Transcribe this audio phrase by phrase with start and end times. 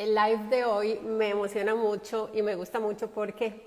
[0.00, 3.66] El live de hoy me emociona mucho y me gusta mucho porque,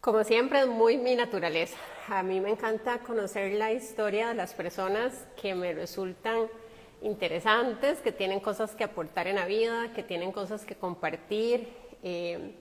[0.00, 1.76] como siempre, es muy mi naturaleza.
[2.08, 6.48] A mí me encanta conocer la historia de las personas que me resultan
[7.02, 11.68] interesantes, que tienen cosas que aportar en la vida, que tienen cosas que compartir,
[12.02, 12.54] eh,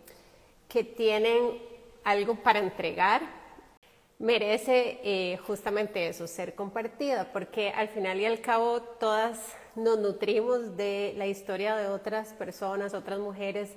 [0.67, 1.61] que tienen
[2.03, 3.21] algo para entregar.
[4.19, 10.75] Merece eh, justamente eso, ser compartida, porque al final y al cabo todas nos nutrimos
[10.77, 13.69] de la historia de otras personas, otras mujeres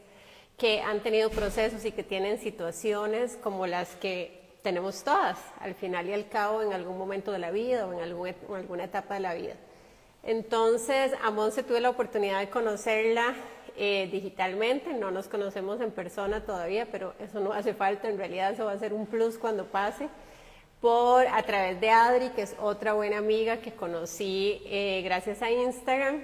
[0.58, 6.08] que han tenido procesos y que tienen situaciones como las que tenemos todas, al final
[6.08, 9.34] y al cabo, en algún momento de la vida o en, alguna etapa de la
[9.34, 9.54] vida.
[10.22, 13.34] Entonces, a Monse tuve la oportunidad de conocerla
[13.76, 18.52] eh, digitalmente, no nos conocemos en persona todavía, pero eso no hace falta, en realidad
[18.52, 20.08] eso va a ser un plus cuando pase
[20.84, 25.50] por a través de Adri, que es otra buena amiga que conocí eh, gracias a
[25.50, 26.20] Instagram.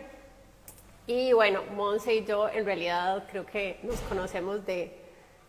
[1.07, 4.95] Y bueno, Monse y yo en realidad creo que nos conocemos de,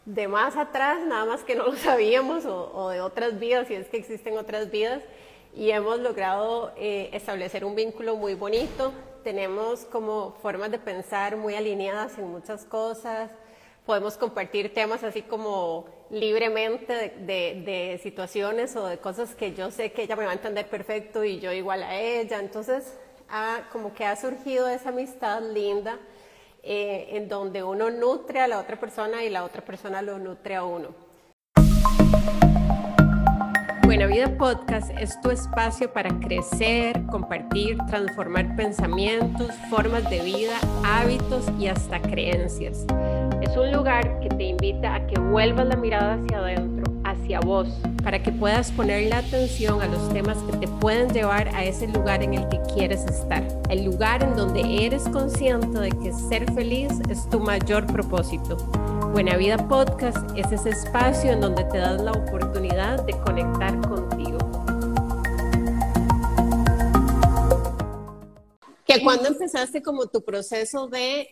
[0.06, 3.90] de más atrás, nada más que no lo sabíamos, o, de otras vidas, si es
[3.90, 5.04] que existen otras vidas,
[5.54, 8.94] y hemos logrado eh, establecer un vínculo muy bonito.
[9.26, 13.30] Tenemos como formas de pensar muy alineadas en muchas cosas,
[13.86, 20.04] podemos compartir temas así como libremente de, situaciones o de cosas que yo sé que
[20.04, 22.40] ella me va a entender perfecto y yo igual a ella.
[22.40, 22.98] Entonces,
[23.72, 25.98] como que ha surgido esa amistad linda
[26.64, 30.56] eh, en donde uno nutre a la otra persona y la otra persona lo nutre
[30.56, 30.90] a uno.
[33.84, 41.46] Buena Vida Podcast es tu espacio para crecer, compartir, transformar pensamientos, formas de vida, hábitos
[41.60, 42.86] y hasta creencias.
[43.42, 47.68] Es un lugar que te invita a que vuelvas la mirada hacia adentro, hacia vos,
[48.04, 51.88] para que puedas poner la atención a los temas que te pueden llevar a ese
[51.88, 53.44] lugar en el que quieres estar.
[53.72, 58.58] El lugar en donde eres consciente de que ser feliz es tu mayor propósito.
[59.12, 64.38] Buena Vida Podcast es ese espacio en donde te das la oportunidad de conectar contigo.
[68.86, 71.28] Que cuando empezaste como tu proceso de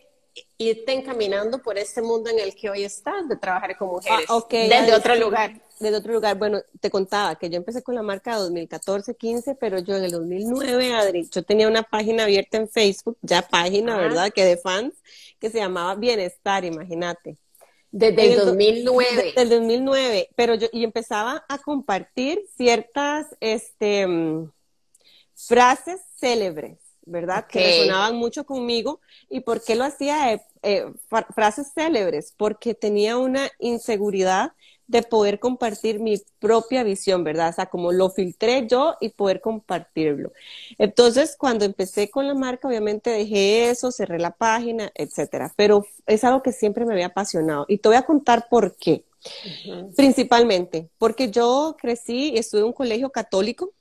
[0.58, 4.44] irte encaminando por este mundo en el que hoy estás, de trabajar con mujeres, ah,
[4.50, 5.60] desde otro lugar.
[5.78, 9.96] Desde otro lugar, bueno, te contaba que yo empecé con la marca 2014-15, pero yo
[9.96, 14.30] en el 2009, Adri, yo tenía una página abierta en Facebook, ya página, ¿verdad?
[14.30, 14.92] Que de fans,
[15.38, 17.38] que se llamaba Bienestar, imagínate.
[17.90, 19.22] Desde el 2009.
[19.24, 24.52] Desde el 2009, pero yo, y empezaba a compartir ciertas, este, mm,
[25.34, 27.46] frases célebres ¿verdad?
[27.46, 29.00] Que resonaban mucho conmigo.
[29.28, 30.32] ¿Y por qué lo hacía?
[30.32, 30.84] Eh, eh,
[31.34, 34.52] frases célebres, porque tenía una inseguridad
[34.86, 37.50] de poder compartir mi propia visión, ¿verdad?
[37.50, 40.32] O sea, como lo filtré yo y poder compartirlo.
[40.78, 45.52] Entonces, cuando empecé con la marca, obviamente dejé eso, cerré la página, etcétera.
[45.56, 47.66] Pero es algo que siempre me había apasionado.
[47.68, 49.04] Y te voy a contar por qué.
[49.96, 53.72] Principalmente, porque yo crecí y estuve en un colegio católico,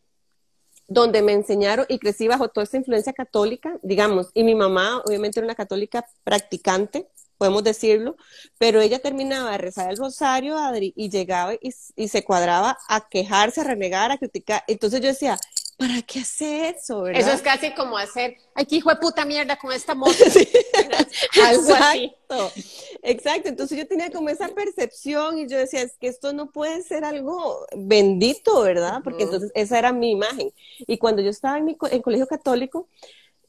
[0.89, 5.39] donde me enseñaron y crecí bajo toda esa influencia católica, digamos, y mi mamá obviamente
[5.39, 7.07] era una católica practicante,
[7.37, 8.17] podemos decirlo,
[8.57, 13.07] pero ella terminaba de rezar el rosario, Adri, y llegaba y, y se cuadraba a
[13.07, 14.63] quejarse, a renegar, a criticar.
[14.67, 15.39] Entonces yo decía,
[15.79, 17.03] ¿para qué hacer eso?
[17.03, 17.21] ¿verdad?
[17.21, 20.11] Eso es casi como hacer, ay, qué hijo de puta mierda con esta moto.
[21.47, 22.51] Algo exacto,
[23.01, 23.47] exacto.
[23.47, 27.05] Entonces yo tenía como esa percepción y yo decía, es que esto no puede ser
[27.05, 28.99] algo bendito, ¿verdad?
[29.05, 30.51] Porque entonces esa era mi imagen.
[30.79, 32.89] Y cuando yo estaba en mi en colegio católico,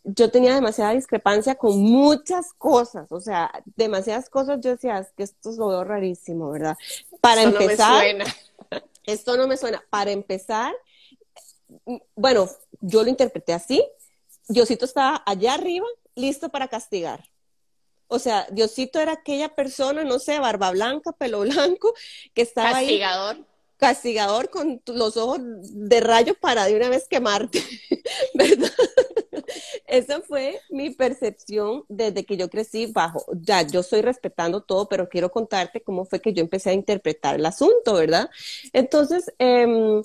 [0.04, 4.60] yo tenía demasiada discrepancia con muchas cosas, o sea, demasiadas cosas.
[4.60, 6.76] Yo decía, es que esto es lo veo rarísimo, ¿verdad?
[7.20, 8.04] Para empezar,
[9.04, 9.82] esto no me suena.
[9.90, 10.72] Para empezar,
[12.14, 12.48] bueno,
[12.80, 13.84] yo lo interpreté así.
[14.48, 17.24] Diosito estaba allá arriba, listo para castigar.
[18.08, 21.94] O sea, Diosito era aquella persona, no sé, barba blanca, pelo blanco,
[22.34, 23.36] que estaba castigador.
[23.36, 23.46] ahí.
[23.76, 24.50] Castigador.
[24.50, 27.62] con los ojos de rayo para de una vez quemarte,
[28.34, 28.70] ¿verdad?
[29.86, 33.24] Esa fue mi percepción desde que yo crecí bajo.
[33.32, 37.36] Ya, yo estoy respetando todo, pero quiero contarte cómo fue que yo empecé a interpretar
[37.36, 38.28] el asunto, ¿verdad?
[38.72, 40.02] Entonces, eh,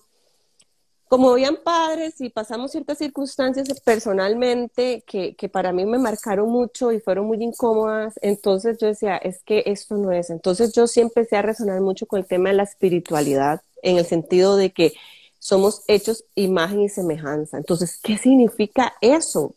[1.08, 7.00] como habían padres y pasamos ciertas circunstancias personalmente que, para mí me marcaron mucho y
[7.00, 10.30] fueron muy incómodas, entonces yo decía, es que esto no es.
[10.30, 14.06] Entonces yo sí empecé a resonar mucho con el tema de la espiritualidad, en el
[14.06, 14.94] sentido de que
[15.38, 17.58] somos hechos imagen y semejanza.
[17.58, 19.54] Entonces, ¿qué significa eso?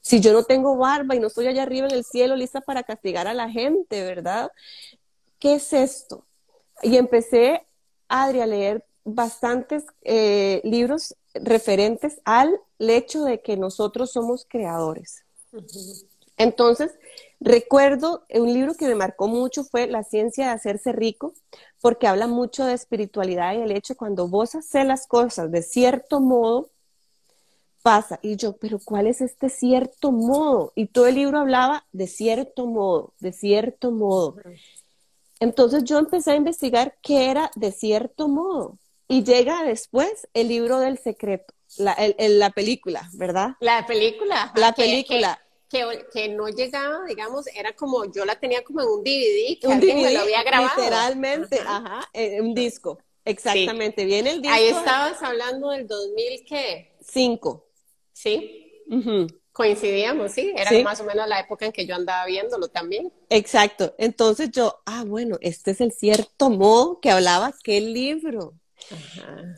[0.00, 2.84] Si yo no tengo barba y no estoy allá arriba en el cielo lista para
[2.84, 4.50] castigar a la gente, ¿verdad?
[5.38, 6.24] ¿Qué es esto?
[6.82, 7.66] Y empecé,
[8.08, 15.24] Adri, a leer bastantes eh, libros referentes al hecho de que nosotros somos creadores.
[16.36, 16.92] Entonces,
[17.40, 21.32] recuerdo un libro que me marcó mucho fue La ciencia de hacerse rico,
[21.80, 26.20] porque habla mucho de espiritualidad y el hecho cuando vos haces las cosas de cierto
[26.20, 26.70] modo,
[27.82, 28.18] pasa.
[28.20, 30.72] Y yo, pero ¿cuál es este cierto modo?
[30.74, 34.36] Y todo el libro hablaba de cierto modo, de cierto modo.
[35.38, 38.78] Entonces yo empecé a investigar qué era de cierto modo.
[39.08, 43.50] Y llega después el libro del secreto, la, la película, ¿verdad?
[43.60, 44.52] La película.
[44.56, 45.40] La película.
[45.68, 49.66] Que, que, no llegaba, digamos, era como, yo la tenía como en un DVD, que
[49.66, 50.76] un alguien DVD, me lo había grabado.
[50.76, 52.08] Literalmente, ajá,
[52.40, 52.98] un disco.
[53.24, 54.56] Exactamente, viene el disco.
[54.56, 56.96] Ahí estabas hablando del 2000, ¿qué?
[57.00, 57.68] Cinco.
[58.12, 58.84] Sí.
[59.52, 60.52] Coincidíamos, sí.
[60.56, 63.12] Era más o menos la época en que yo andaba viéndolo también.
[63.28, 63.94] Exacto.
[63.98, 68.54] Entonces yo, ah, bueno, este es el cierto modo que hablaba aquel libro.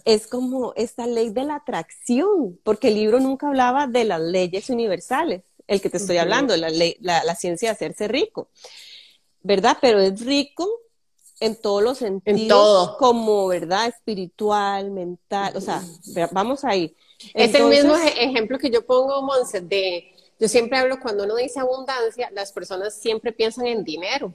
[0.05, 4.71] Es como esta ley de la atracción, porque el libro nunca hablaba de las leyes
[4.71, 8.49] universales, el que te estoy hablando, la, ley, la, la, ciencia de hacerse rico,
[9.43, 9.77] ¿verdad?
[9.81, 10.69] Pero es rico
[11.41, 13.87] en todos los sentidos, como, ¿verdad?
[13.87, 15.83] Espiritual, mental, o sea,
[16.33, 16.95] vamos ahí.
[17.35, 21.59] Es el mismo ejemplo que yo pongo, Monse, de yo siempre hablo cuando uno dice
[21.59, 24.33] abundancia, las personas siempre piensan en dinero.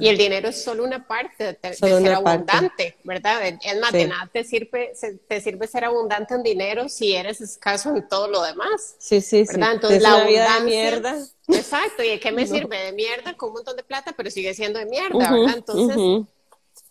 [0.00, 3.42] Y el dinero es solo una parte de, ser abundante, ¿verdad?
[3.62, 4.92] Es más, de nada te sirve,
[5.28, 8.96] te sirve ser abundante en dinero si eres escaso en todo lo demás.
[8.98, 9.68] Sí, sí, ¿verdad?
[9.68, 9.74] sí.
[9.74, 10.58] Entonces, la abundancia.
[10.58, 11.16] De mierda.
[11.48, 12.78] Exacto, ¿y de qué me sirve?
[12.78, 15.54] De mierda con un montón de plata, pero sigue siendo de mierda, ¿verdad?
[15.56, 16.26] Entonces.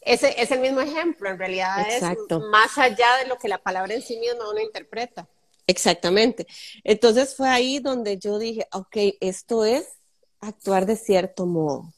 [0.01, 2.01] Ese es el mismo ejemplo, en realidad es
[2.51, 5.27] más allá de lo que la palabra en sí misma uno interpreta.
[5.67, 6.47] Exactamente.
[6.83, 9.87] Entonces fue ahí donde yo dije, ok, esto es
[10.39, 11.93] actuar de cierto modo,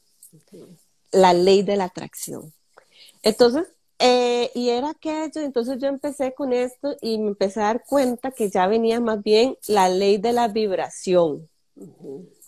[1.10, 2.52] la ley de la atracción.
[3.22, 3.66] Entonces,
[3.98, 8.30] eh, y era aquello, entonces yo empecé con esto y me empecé a dar cuenta
[8.30, 11.48] que ya venía más bien la ley de la vibración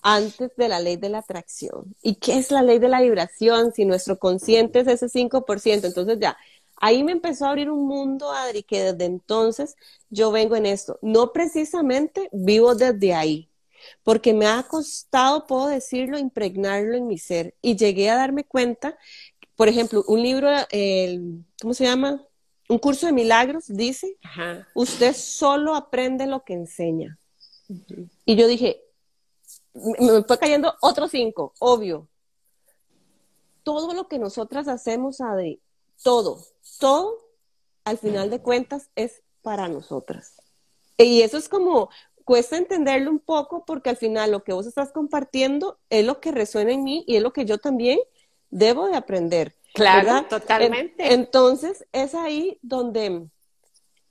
[0.03, 1.95] antes de la ley de la atracción.
[2.03, 3.73] ¿Y qué es la ley de la vibración?
[3.73, 6.37] Si nuestro consciente es ese 5%, entonces ya,
[6.81, 9.77] ahí me empezó a abrir un mundo, Adri, que desde entonces
[10.09, 10.99] yo vengo en esto.
[11.03, 13.49] No precisamente vivo desde ahí,
[14.03, 17.55] porque me ha costado, puedo decirlo, impregnarlo en mi ser.
[17.63, 18.99] Y llegué a darme cuenta,
[19.55, 22.25] por ejemplo, un libro, el, ¿cómo se llama?
[22.69, 24.17] Un curso de milagros dice,
[24.75, 27.19] usted solo aprende lo que enseña.
[28.25, 28.83] Y yo dije,
[29.75, 32.09] me fue cayendo otro cinco, obvio.
[33.63, 35.61] Todo lo que nosotras hacemos, Adri,
[36.03, 36.45] todo,
[36.79, 37.19] todo,
[37.85, 40.41] al final de cuentas, es para nosotras.
[40.97, 41.89] Y eso es como,
[42.25, 46.33] cuesta entenderlo un poco porque al final lo que vos estás compartiendo es lo que
[46.33, 47.99] resuena en mí y es lo que yo también
[48.51, 49.57] debo de aprender.
[49.75, 51.13] Claro, totalmente.
[51.13, 53.29] entonces, es ahí donde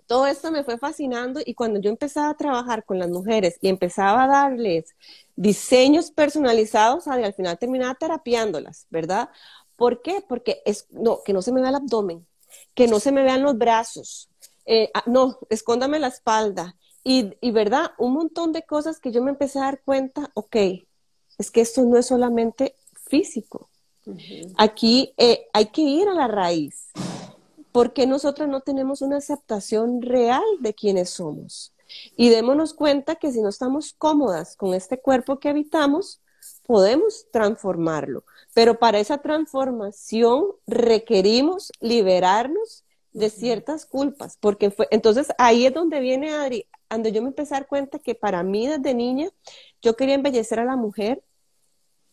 [0.10, 3.70] todo esto me fue fascinando y cuando yo empezaba a trabajar con las mujeres y
[3.70, 4.96] empezaba a darles
[5.36, 9.30] diseños personalizados, al final terminaba terapiándolas, ¿verdad?
[9.76, 10.24] ¿Por qué?
[10.28, 12.26] Porque es, no, que no se me vea el abdomen,
[12.74, 14.30] que no se me vean los brazos,
[14.66, 16.76] eh, ah, no, escóndame la espalda.
[17.04, 17.92] Y, y, ¿verdad?
[17.98, 20.56] Un montón de cosas que yo me empecé a dar cuenta, ok,
[21.38, 22.76] es que esto no es solamente
[23.08, 23.70] físico.
[24.58, 26.92] Aquí eh, hay que ir a la raíz.
[27.72, 31.74] ¿por qué nosotros no tenemos una aceptación real de quienes somos?
[32.16, 36.22] Y démonos cuenta que si no estamos cómodas con este cuerpo que habitamos,
[36.66, 38.24] podemos transformarlo.
[38.54, 46.00] Pero para esa transformación requerimos liberarnos de ciertas culpas, porque fue, entonces ahí es donde
[46.00, 49.30] viene Adri, donde yo me empecé a dar cuenta que para mí desde niña
[49.82, 51.24] yo quería embellecer a la mujer,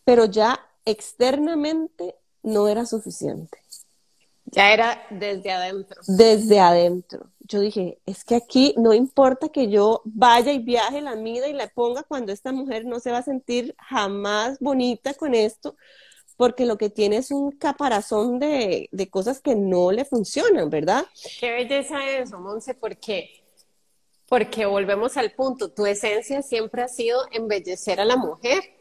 [0.04, 3.58] pero ya externamente no era suficiente.
[4.46, 6.00] Ya era desde adentro.
[6.06, 7.26] Desde adentro.
[7.40, 11.52] Yo dije, es que aquí no importa que yo vaya y viaje, la mida y
[11.52, 15.76] la ponga cuando esta mujer no se va a sentir jamás bonita con esto,
[16.36, 21.04] porque lo que tiene es un caparazón de, de cosas que no le funcionan, ¿verdad?
[21.40, 23.44] Qué belleza eso, Monse, porque,
[24.28, 28.75] porque volvemos al punto, tu esencia siempre ha sido embellecer a la mujer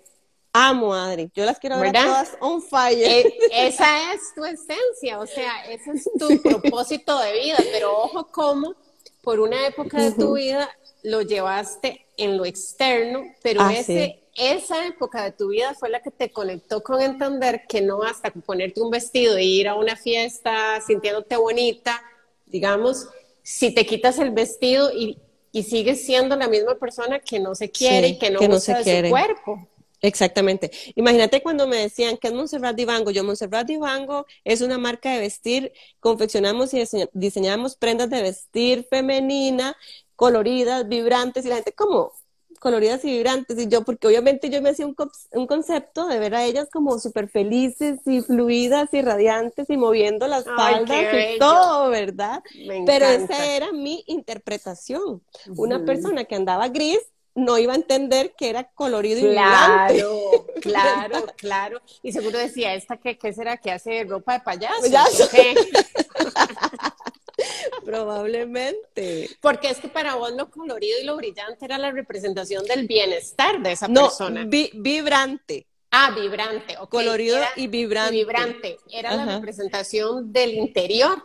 [0.57, 1.29] Amo, Adri.
[1.35, 3.05] Yo las quiero ver todas on fire.
[3.05, 8.27] Eh, esa es tu esencia, o sea, ese es tu propósito de vida, pero ojo
[8.31, 8.73] cómo
[9.21, 10.69] por una época de tu vida
[11.03, 16.01] lo llevaste en lo externo, pero ah, ese, esa época de tu vida fue la
[16.01, 19.75] que te conectó con entender que no basta con ponerte un vestido e ir a
[19.75, 22.01] una fiesta sintiéndote bonita,
[22.45, 23.09] digamos,
[23.43, 25.19] si te quitas el vestido y,
[25.51, 29.09] y sigues siendo la misma persona que no se quiere y que no, usa su
[29.09, 29.67] cuerpo.
[30.05, 30.69] Exactamente.
[30.95, 33.09] Imagínate cuando me decían que es Montserrat Divango.
[33.09, 36.83] Yo, Montserrat Divango es una marca de vestir, confeccionamos y
[37.13, 39.75] diseñamos prendas de vestir femenina,
[40.15, 42.13] coloridas, vibrantes, y la gente, ¿cómo?
[42.59, 43.59] coloridas y vibrantes.
[43.59, 44.95] Y yo, porque obviamente yo me hacía un,
[45.33, 50.27] un concepto de ver a ellas como súper felices y fluidas y radiantes y moviendo
[50.27, 52.41] las faldas y todo, ¿verdad?
[52.85, 55.21] Pero esa era mi interpretación.
[55.55, 57.01] Una persona que andaba gris
[57.35, 59.95] no iba a entender que era colorido y vibrante.
[59.95, 61.81] Claro, claro, claro.
[62.01, 64.81] Y seguro decía, ¿esta qué, qué será que hace ropa de payaso?
[64.81, 65.29] ¿Payaso?
[67.85, 69.29] Probablemente.
[69.41, 73.61] Porque es que para vos lo colorido y lo brillante era la representación del bienestar
[73.61, 74.45] de esa persona.
[74.45, 75.67] vibrante.
[75.91, 76.75] Ah, vibrante.
[76.89, 78.11] Colorido y vibrante.
[78.11, 78.77] vibrante.
[78.89, 81.23] Era la representación del interior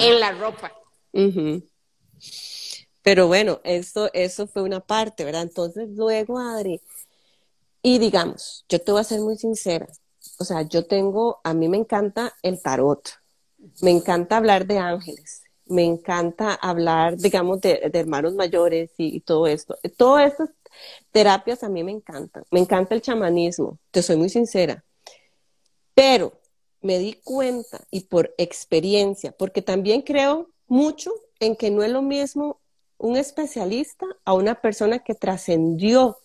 [0.00, 0.72] en la ropa.
[3.06, 5.42] Pero bueno, eso, eso fue una parte, ¿verdad?
[5.42, 6.80] Entonces luego, Adri,
[7.80, 9.86] y digamos, yo te voy a ser muy sincera.
[10.40, 13.08] O sea, yo tengo, a mí me encanta el tarot,
[13.80, 19.78] me encanta hablar de ángeles, me encanta hablar, digamos, de, hermanos mayores y, todo esto.
[19.96, 20.50] Todas estas
[21.12, 22.42] terapias a mí me encantan.
[22.50, 24.84] Me encanta el chamanismo, te soy muy sincera.
[25.94, 26.32] Pero
[26.80, 32.02] me di cuenta y por experiencia, porque también creo mucho en que no es lo
[32.02, 32.60] mismo
[32.98, 36.18] un especialista a una persona que trascendió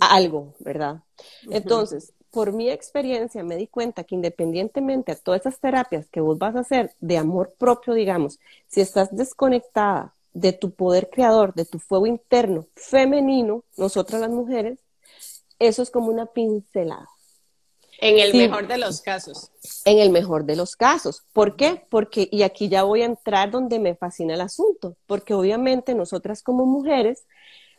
[0.00, 1.02] algo, ¿verdad?
[1.50, 6.38] Entonces, por mi experiencia me di cuenta que independientemente de todas esas terapias que vos
[6.38, 11.66] vas a hacer de amor propio, digamos, si estás desconectada de tu poder creador, de
[11.66, 14.78] tu fuego interno femenino, nosotras las mujeres,
[15.58, 17.08] eso es como una pincelada.
[18.02, 19.50] En el mejor de los casos.
[19.84, 21.22] En el mejor de los casos.
[21.32, 21.86] ¿Por qué?
[21.88, 26.42] Porque, y aquí ya voy a entrar donde me fascina el asunto, porque obviamente nosotras
[26.42, 27.24] como mujeres,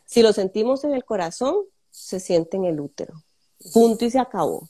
[0.06, 1.56] si lo sentimos en el corazón,
[1.92, 3.24] se siente en el útero
[3.72, 4.70] punto y se acabó.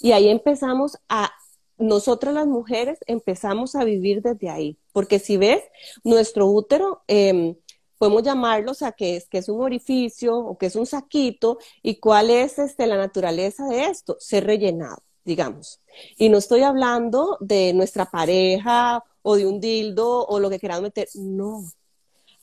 [0.00, 1.32] Y ahí empezamos a,
[1.78, 5.62] nosotras las mujeres empezamos a vivir desde ahí, porque si ves,
[6.02, 7.56] nuestro útero, em,
[8.04, 11.56] podemos llamarlo, o sea, que es, que es un orificio o que es un saquito,
[11.82, 15.80] y cuál es este, la naturaleza de esto, ser rellenado, digamos.
[16.18, 20.82] Y no estoy hablando de nuestra pareja o de un dildo o lo que queramos
[20.82, 21.64] meter, no.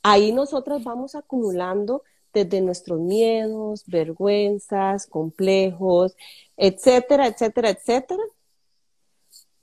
[0.02, 2.02] Ahí nosotras vamos acumulando
[2.34, 6.16] desde nuestros miedos, vergüenzas, complejos,
[6.58, 8.24] etcétera, etcétera, etcétera.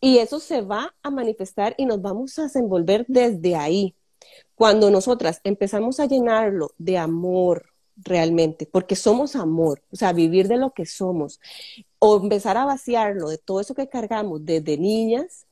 [0.01, 3.97] Y eso se va a manifestar y nos vamos a desenvolver desde ahí.
[4.59, 10.57] Cuando nosotras empezamos a llenarlo de amor realmente, porque somos amor, o sea, vivir de
[10.57, 11.39] lo que somos,
[12.01, 15.47] o empezar a vaciarlo de todo eso que cargamos desde niñas,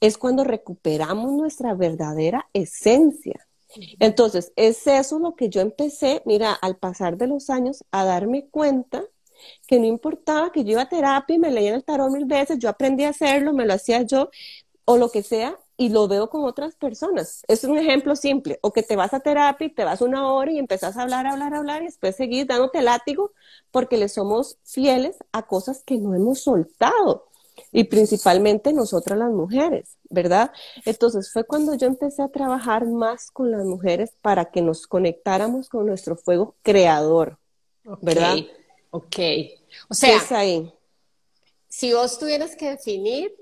[0.00, 3.48] es cuando recuperamos nuestra verdadera esencia.
[3.98, 8.46] Entonces, es eso lo que yo empecé, mira, al pasar de los años, a darme
[8.48, 9.02] cuenta
[9.66, 12.60] que no importaba que yo iba a terapia y me leía el tarot mil veces,
[12.60, 14.30] yo aprendí a hacerlo, me lo hacía yo,
[14.84, 17.42] o lo que sea, y lo veo con otras personas.
[17.48, 20.50] Es un ejemplo simple, o que te vas a terapia y te vas una hora
[20.50, 23.32] y empezás a hablar, hablar, hablar, y después seguís dándote látigo
[23.70, 27.26] porque le somos fieles a cosas que no hemos soltado
[27.72, 30.50] y principalmente nosotras las mujeres, ¿verdad?
[30.84, 35.68] Entonces fue cuando yo empecé a trabajar más con las mujeres para que nos conectáramos
[35.68, 37.38] con nuestro fuego creador,
[38.00, 38.36] ¿verdad?
[38.90, 39.16] Ok.
[39.88, 40.72] O sea, ahí.
[41.68, 43.34] si vos tuvieras que definir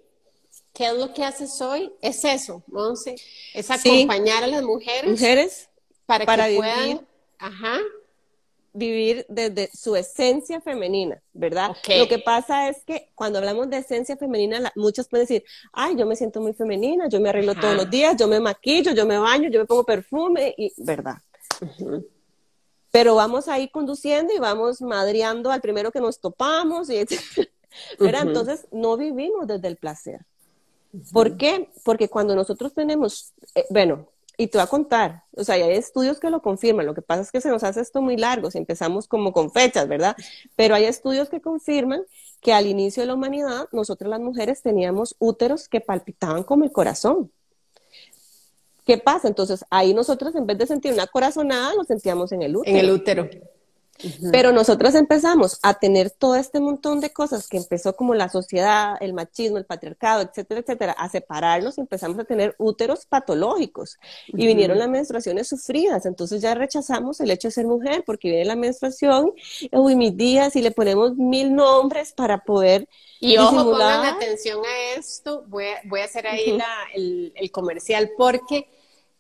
[0.75, 3.15] qué es lo que haces hoy, es eso, Monse,
[3.55, 5.71] es acompañar a las mujeres, mujeres
[6.05, 7.07] para, que puedan,
[7.39, 7.79] ajá,
[8.75, 11.77] vivir desde su esencia femenina, ¿verdad?
[11.97, 16.07] Lo que pasa es que cuando hablamos de esencia femenina, muchos pueden decir, ay, yo
[16.07, 19.17] me siento muy femenina, yo me arreglo todos los días, yo me maquillo, yo me
[19.17, 21.19] baño, yo me pongo perfume, y, ¿verdad?
[22.91, 26.97] Pero vamos ahí conduciendo y vamos madreando al primero que nos topamos, y.
[28.01, 30.21] Entonces, no vivimos desde el placer.
[31.13, 31.71] ¿Por qué?
[31.85, 36.19] Porque cuando nosotros tenemos, eh, bueno, y te voy a contar, o sea, hay estudios
[36.19, 38.59] que lo confirman, lo que pasa es que se nos hace esto muy largo, si
[38.59, 40.17] empezamos como con fechas, ¿verdad?
[40.57, 42.05] Pero hay estudios que confirman
[42.41, 46.73] que al inicio de la humanidad, nosotros las mujeres teníamos úteros que palpitaban como el
[46.73, 47.31] corazón.
[48.85, 49.29] ¿Qué pasa?
[49.29, 52.77] Entonces, ahí nosotros en vez de sentir una corazonada, lo sentíamos en el útero.
[52.77, 53.31] En el útero.
[54.33, 58.97] Pero nosotros empezamos a tener todo este montón de cosas que empezó como la sociedad,
[59.01, 63.99] el machismo, el patriarcado, etcétera, etcétera, a separarlos y empezamos a tener úteros patológicos.
[64.29, 68.45] Y vinieron las menstruaciones sufridas, entonces ya rechazamos el hecho de ser mujer porque viene
[68.45, 69.33] la menstruación,
[69.73, 72.89] uy, mis días y le ponemos mil nombres para poder
[73.21, 76.59] y ojo, pongan atención a esto, voy a, voy a hacer ahí
[76.95, 78.69] el, el comercial porque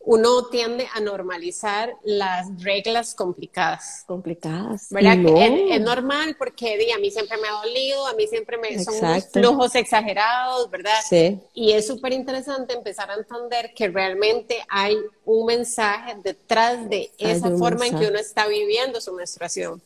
[0.07, 4.05] uno tiende a normalizar las reglas complicadas.
[4.07, 4.89] Complicadas.
[4.91, 5.17] ¿Verdad?
[5.71, 9.29] Es, normal porque a mí siempre me ha dolido, a mí siempre me son unos
[9.31, 10.99] flujos exagerados, ¿verdad?
[11.09, 11.41] Sí.
[11.55, 17.51] Y es súper interesante empezar a entender que realmente hay un mensaje detrás de esa
[17.57, 19.81] forma en que uno está viviendo su menstruación.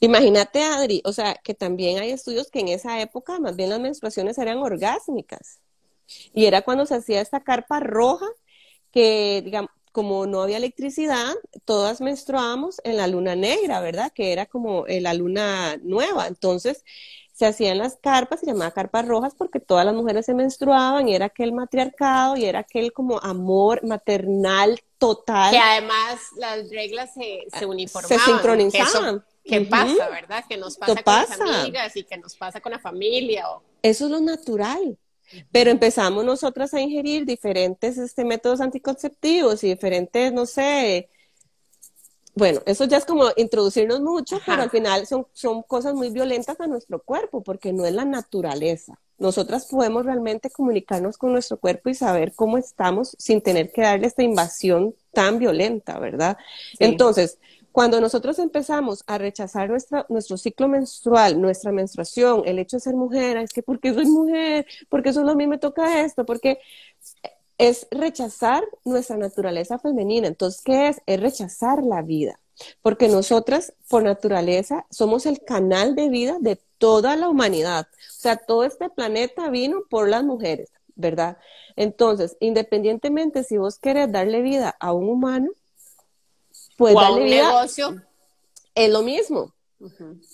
[0.00, 3.80] Imagínate, Adri, o sea, que también hay estudios que en esa época más bien las
[3.80, 5.58] menstruaciones eran orgásmicas.
[6.32, 8.26] Y era cuando se hacía esta carpa roja
[8.92, 14.12] que, digamos, como no había electricidad, todas menstruábamos en la luna negra, ¿verdad?
[14.14, 16.28] Que era como eh, la luna nueva.
[16.28, 16.84] Entonces,
[17.32, 21.14] se hacían las carpas, se llamaban carpas rojas porque todas las mujeres se menstruaban y
[21.14, 25.52] era aquel matriarcado y era aquel como amor maternal total.
[25.52, 28.18] Que además las reglas se, se uniformaban.
[28.18, 29.24] Se sincronizaban.
[29.44, 30.44] ¿Qué pasa, verdad?
[30.48, 33.46] Que nos pasa con las amigas y que nos pasa con la familia.
[33.82, 34.98] Eso es lo natural.
[35.52, 41.08] Pero empezamos nosotras a ingerir diferentes este, métodos anticonceptivos y diferentes, no sé,
[42.38, 46.60] bueno, eso ya es como introducirnos mucho, pero al final son, son cosas muy violentas
[46.60, 49.00] a nuestro cuerpo, porque no es la naturaleza.
[49.18, 54.06] Nosotras podemos realmente comunicarnos con nuestro cuerpo y saber cómo estamos sin tener que darle
[54.06, 56.38] esta invasión tan violenta, ¿verdad?
[56.78, 57.38] Entonces,
[57.78, 62.96] cuando nosotros empezamos a rechazar nuestra, nuestro ciclo menstrual, nuestra menstruación, el hecho de ser
[62.96, 66.58] mujer, es que porque soy mujer, porque solo a mí me toca esto, porque
[67.56, 70.26] es rechazar nuestra naturaleza femenina.
[70.26, 71.00] Entonces, ¿qué es?
[71.06, 72.40] Es rechazar la vida.
[72.82, 77.86] Porque nosotras, por naturaleza, somos el canal de vida de toda la humanidad.
[77.92, 81.38] O sea, todo este planeta vino por las mujeres, ¿verdad?
[81.76, 85.52] Entonces, independientemente si vos querés darle vida a un humano,
[86.78, 88.02] pues a un negocio.
[88.74, 89.52] Es lo mismo.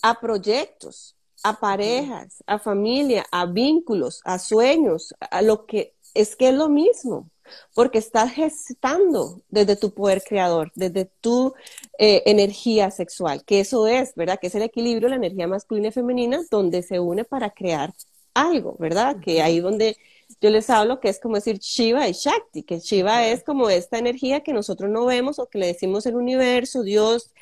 [0.03, 6.49] A proyectos, a parejas, a familia, a vínculos, a sueños, a lo que es que
[6.49, 7.31] es lo mismo,
[7.75, 11.55] porque estás gestando desde tu poder creador, desde tu
[11.99, 14.39] eh, energía sexual, que eso es, ¿verdad?
[14.41, 17.93] Que es el equilibrio, la energía masculina y femenina, donde se une para crear
[18.35, 19.17] algo, ¿verdad?
[19.21, 19.97] Que ahí donde
[20.41, 23.99] yo les hablo que es como decir Shiva y Shakti, que Shiva es como esta
[23.99, 27.33] energía que nosotros no vemos o que le decimos el universo, Dios,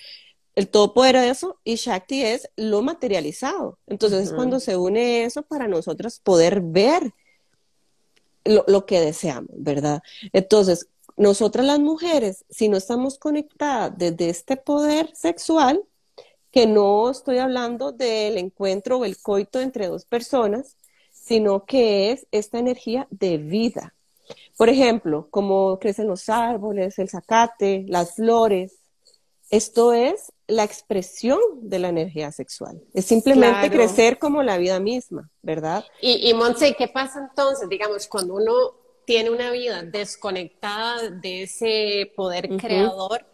[0.55, 3.79] el todopoderoso, y Shakti es lo materializado.
[3.87, 7.13] Entonces es cuando se une eso para nosotros poder ver
[8.45, 10.03] lo, lo que deseamos, ¿verdad?
[10.33, 15.83] Entonces, nosotras las mujeres, si no estamos conectadas desde este poder sexual,
[16.51, 20.77] que no estoy hablando del encuentro o el coito entre dos personas,
[21.23, 23.95] sino que es esta energía de vida.
[24.57, 28.79] Por ejemplo, como crecen los árboles, el zacate, las flores.
[29.49, 32.83] Esto es la expresión de la energía sexual.
[32.93, 35.85] Es simplemente crecer como la vida misma, ¿verdad?
[36.01, 37.69] Y, y Monse, ¿qué pasa entonces?
[37.69, 38.53] Digamos, cuando uno
[39.05, 43.25] tiene una vida desconectada de ese poder creador,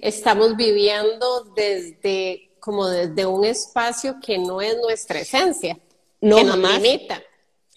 [0.00, 5.78] estamos viviendo desde como desde un espacio que no es nuestra esencia
[6.20, 6.82] no que jamás.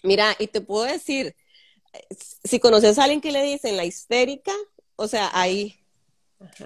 [0.02, 1.34] Mira, y te puedo decir,
[2.44, 4.52] si conoces a alguien que le dicen la histérica,
[4.96, 5.76] o sea, hay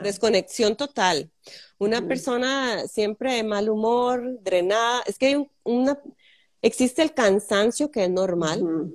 [0.03, 1.31] desconexión total.
[1.79, 6.01] Una persona siempre de mal humor, drenada, es que hay una,
[6.63, 8.93] existe el cansancio que es normal,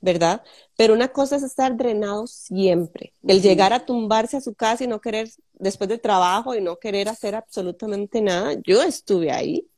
[0.00, 0.42] ¿verdad?
[0.76, 4.88] Pero una cosa es estar drenado siempre, el llegar a tumbarse a su casa y
[4.88, 8.54] no querer, después del trabajo y no querer hacer absolutamente nada.
[8.66, 9.68] Yo estuve ahí.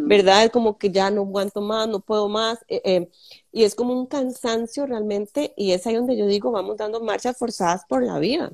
[0.00, 0.50] ¿Verdad?
[0.50, 2.58] Como que ya no aguanto más, no puedo más.
[2.68, 3.10] Eh, eh,
[3.52, 7.36] y es como un cansancio realmente, y es ahí donde yo digo, vamos dando marchas
[7.36, 8.52] forzadas por la vida.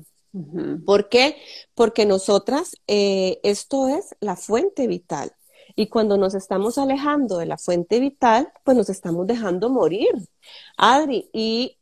[0.85, 1.37] ¿Por qué?
[1.75, 5.31] Porque nosotras, eh, esto es la fuente vital.
[5.77, 10.11] Y cuando nos estamos alejando de la fuente vital, pues nos estamos dejando morir.
[10.77, 11.77] Adri, y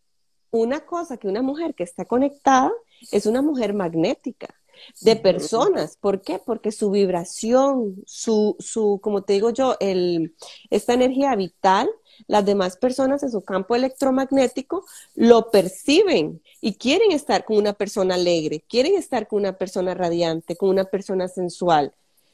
[0.52, 2.72] una cosa que una mujer que está conectada
[3.12, 4.54] es una mujer magnética
[5.02, 5.98] de personas.
[5.98, 6.40] ¿Por qué?
[6.40, 10.36] Porque su vibración, su, su, como te digo yo, el,
[10.70, 11.90] esta energía vital,
[12.28, 18.16] las demás personas en su campo electromagnético lo perciben y quieren estar con una persona
[18.16, 21.94] alegre, quieren estar con una persona radiante, con una persona sensual,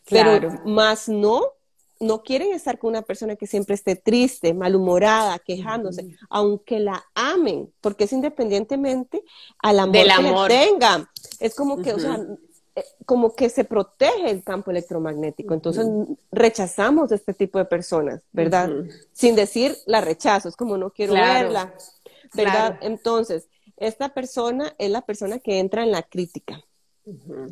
[0.10, 1.54] pero más no
[2.00, 7.72] no quieren estar con una persona que siempre esté triste, malhumorada, quejándose, aunque la amen,
[7.82, 9.24] porque es independientemente
[9.60, 11.08] al amor que le tengan.
[11.40, 12.20] Es como que, o sea,
[12.76, 15.54] eh, como que se protege el campo electromagnético.
[15.54, 15.86] Entonces
[16.32, 18.70] rechazamos este tipo de personas, ¿verdad?
[19.12, 21.74] Sin decir la rechazo, es como no quiero verla,
[22.34, 22.78] ¿verdad?
[22.82, 26.64] Entonces, esta persona es la persona que entra en la crítica.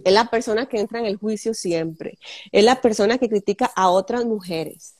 [0.04, 2.18] Es la persona que entra en el juicio siempre.
[2.52, 4.96] Es la persona que critica a otras mujeres.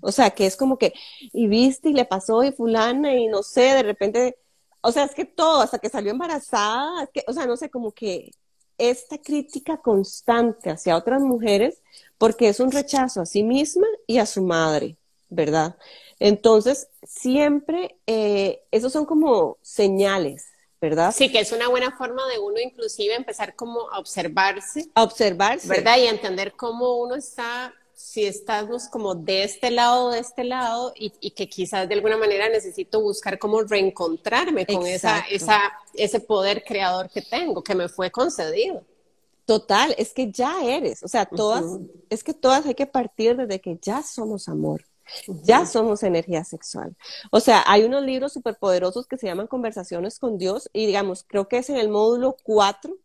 [0.00, 0.92] O sea, que es como que,
[1.32, 4.36] y viste y le pasó y fulana y no sé, de repente
[4.82, 8.32] o sea, es que todo, hasta que salió embarazada, o sea, no sé, como que
[8.78, 11.82] esta crítica constante hacia otras mujeres,
[12.18, 14.96] porque es un rechazo a sí misma y a su madre,
[15.28, 15.76] ¿verdad?
[16.18, 20.46] Entonces, siempre, eh, esos son como señales,
[20.80, 21.14] ¿verdad?
[21.14, 24.88] Sí, que es una buena forma de uno inclusive empezar como a observarse.
[24.94, 25.68] A observarse.
[25.68, 25.98] ¿Verdad?
[25.98, 31.10] Y entender cómo uno está si estamos como de este lado, de este lado, y,
[31.32, 35.60] que quizás de alguna manera necesito buscar cómo reencontrarme con esa, esa,
[35.92, 38.82] ese poder creador que tengo, que me fue concedido.
[39.44, 41.64] Total, es que ya eres, o sea, todas,
[42.08, 44.82] es que todas hay que partir desde que ya somos amor.
[45.42, 46.96] Ya somos energía sexual.
[47.30, 51.48] O sea, hay unos libros superpoderosos que se llaman Conversaciones con Dios y digamos, creo
[51.48, 52.96] que es en el módulo 4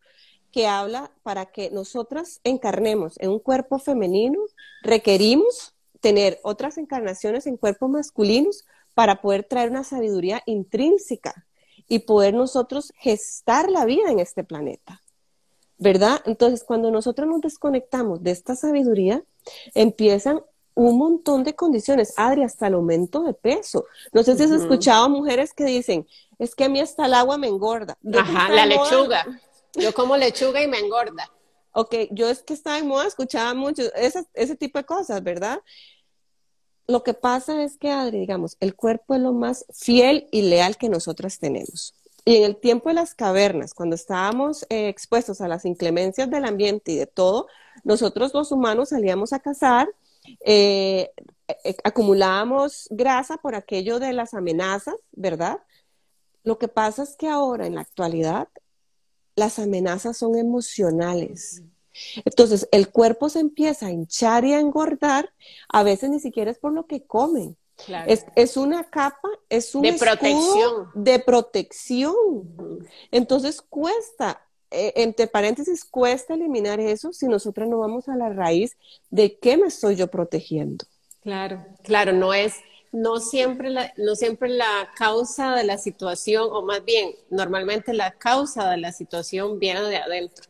[0.51, 4.39] que habla para que nosotras encarnemos en un cuerpo femenino,
[4.83, 11.45] requerimos tener otras encarnaciones en cuerpos masculinos para poder traer una sabiduría intrínseca
[11.87, 15.03] y poder nosotros gestar la vida en este planeta.
[15.77, 16.21] ¿Verdad?
[16.25, 19.25] Entonces, cuando nosotros nos desconectamos de esta sabiduría,
[19.73, 20.41] empiezan
[20.75, 22.13] un montón de condiciones.
[22.17, 23.85] Adri, hasta el aumento de peso.
[24.13, 26.07] No sé si has escuchado mujeres que dicen,
[26.37, 27.97] es que a mí hasta el agua me engorda.
[28.13, 29.25] Ajá, la lechuga.
[29.73, 31.31] Yo como lechuga y me engorda.
[31.71, 35.59] Ok, yo es que estaba en moda, escuchaba mucho ese, ese tipo de cosas, ¿verdad?
[36.87, 40.77] Lo que pasa es que, Adri, digamos, el cuerpo es lo más fiel y leal
[40.77, 41.95] que nosotras tenemos.
[42.23, 46.45] Y en el tiempo de las cavernas, cuando estábamos eh, expuestos a las inclemencias del
[46.45, 47.47] ambiente y de todo,
[47.83, 49.89] nosotros los humanos salíamos a cazar,
[50.41, 51.11] eh,
[51.47, 55.59] eh, acumulábamos grasa por aquello de las amenazas, ¿verdad?
[56.43, 58.47] Lo que pasa es que ahora, en la actualidad,
[59.35, 61.63] las amenazas son emocionales.
[62.25, 65.33] Entonces, el cuerpo se empieza a hinchar y a engordar,
[65.69, 67.57] a veces ni siquiera es por lo que comen.
[68.35, 70.89] Es, una capa, es un de protección.
[70.95, 72.87] De protección.
[73.11, 74.44] Entonces cuesta,
[74.75, 78.75] eh, entre paréntesis, cuesta eliminar eso si nosotros no vamos a la raíz
[79.09, 80.85] de qué me estoy yo protegiendo.
[81.21, 82.55] Claro, claro, no es,
[82.91, 88.11] no siempre, la, no siempre la causa de la situación, o más bien, normalmente la
[88.11, 90.45] causa de la situación viene de adentro.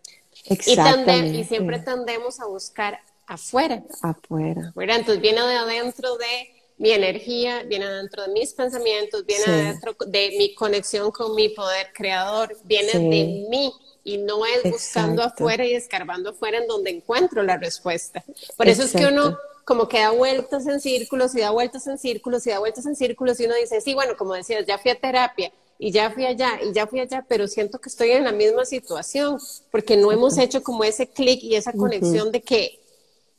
[0.46, 1.38] Exactamente.
[1.38, 3.84] Y, siempre tendemos a buscar afuera.
[4.02, 4.74] Afuera.
[4.76, 10.36] Entonces viene de adentro de mi energía, viene dentro de mis pensamientos, viene dentro de
[10.38, 13.72] mi conexión con mi poder creador, viene de mí
[14.06, 18.24] y no es buscando afuera y escarbando afuera en donde encuentro la respuesta.
[18.56, 21.98] Por eso es que uno como que da vueltas en círculos y da vueltas en
[21.98, 24.92] círculos y da vueltas en círculos y uno dice, sí, bueno, como decías, ya fui
[24.92, 28.24] a terapia y ya fui allá y ya fui allá, pero siento que estoy en
[28.24, 29.40] la misma situación
[29.72, 32.80] porque no hemos hecho como ese clic y esa conexión de que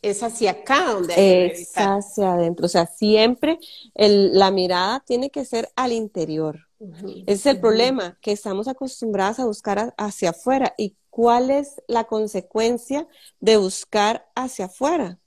[0.02, 3.60] es hacia acá donde hay Es hacia adentro, o sea, siempre
[3.94, 6.65] la mirada tiene que ser al interior.
[6.78, 10.74] Ese es el problema, que estamos acostumbradas a buscar hacia afuera.
[10.76, 13.08] ¿Y cuál es la consecuencia
[13.40, 15.18] de buscar hacia afuera?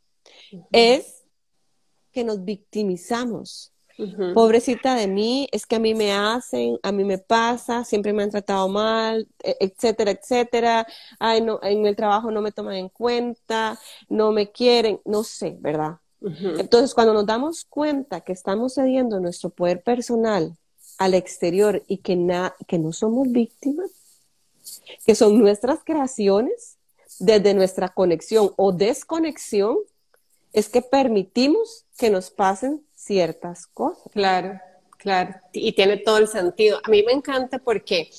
[0.72, 1.26] es
[2.12, 3.74] que nos victimizamos.
[4.34, 8.24] Pobrecita de mí, es que a mí me hacen, a mí me pasa, siempre me
[8.24, 10.88] han tratado mal, e, etcétera, etcétera.
[11.20, 15.58] Ay, no, en el trabajo no me toman en cuenta, no me quieren, no sé,
[15.60, 15.98] ¿verdad?
[16.22, 20.58] Entonces, cuando nos damos cuenta que estamos cediendo nuestro poder personal
[21.00, 22.14] al exterior y que,
[22.68, 23.90] que no somos víctimas,
[25.06, 26.78] que son nuestras creaciones,
[27.18, 29.78] desde nuestra conexión o desconexión,
[30.54, 34.12] es que permitimos que nos pasen ciertas cosas.
[34.14, 34.60] Claro,
[34.98, 36.80] claro, y tiene todo el sentido.
[36.84, 38.10] A mí me encanta porque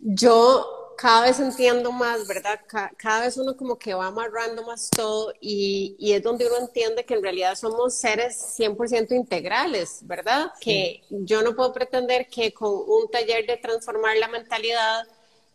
[0.00, 2.60] yo cada vez entiendo más, ¿verdad?
[2.96, 7.14] Cada, vez uno como que va amarrando más todo y, es donde uno entiende que
[7.14, 10.52] en realidad somos seres 100% integrales, ¿verdad?
[10.60, 15.02] Que yo no puedo pretender que con un taller de transformar la mentalidad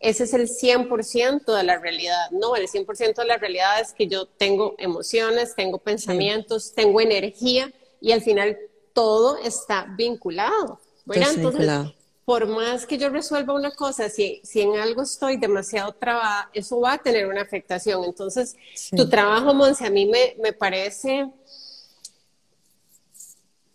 [0.02, 2.30] ese es el 100% de la realidad.
[2.32, 7.72] No, el 100% de la realidad es que yo tengo emociones, tengo pensamientos, tengo energía
[8.02, 8.58] y al final
[8.92, 10.82] todo está vinculado.
[11.10, 11.96] Entonces,
[12.28, 16.82] por más que yo resuelva una cosa, si, si en algo estoy demasiado trabada, eso
[16.82, 18.04] va a tener una afectación.
[18.04, 18.54] Entonces,
[18.94, 21.32] tu trabajo, Monse, a mí me, me parece,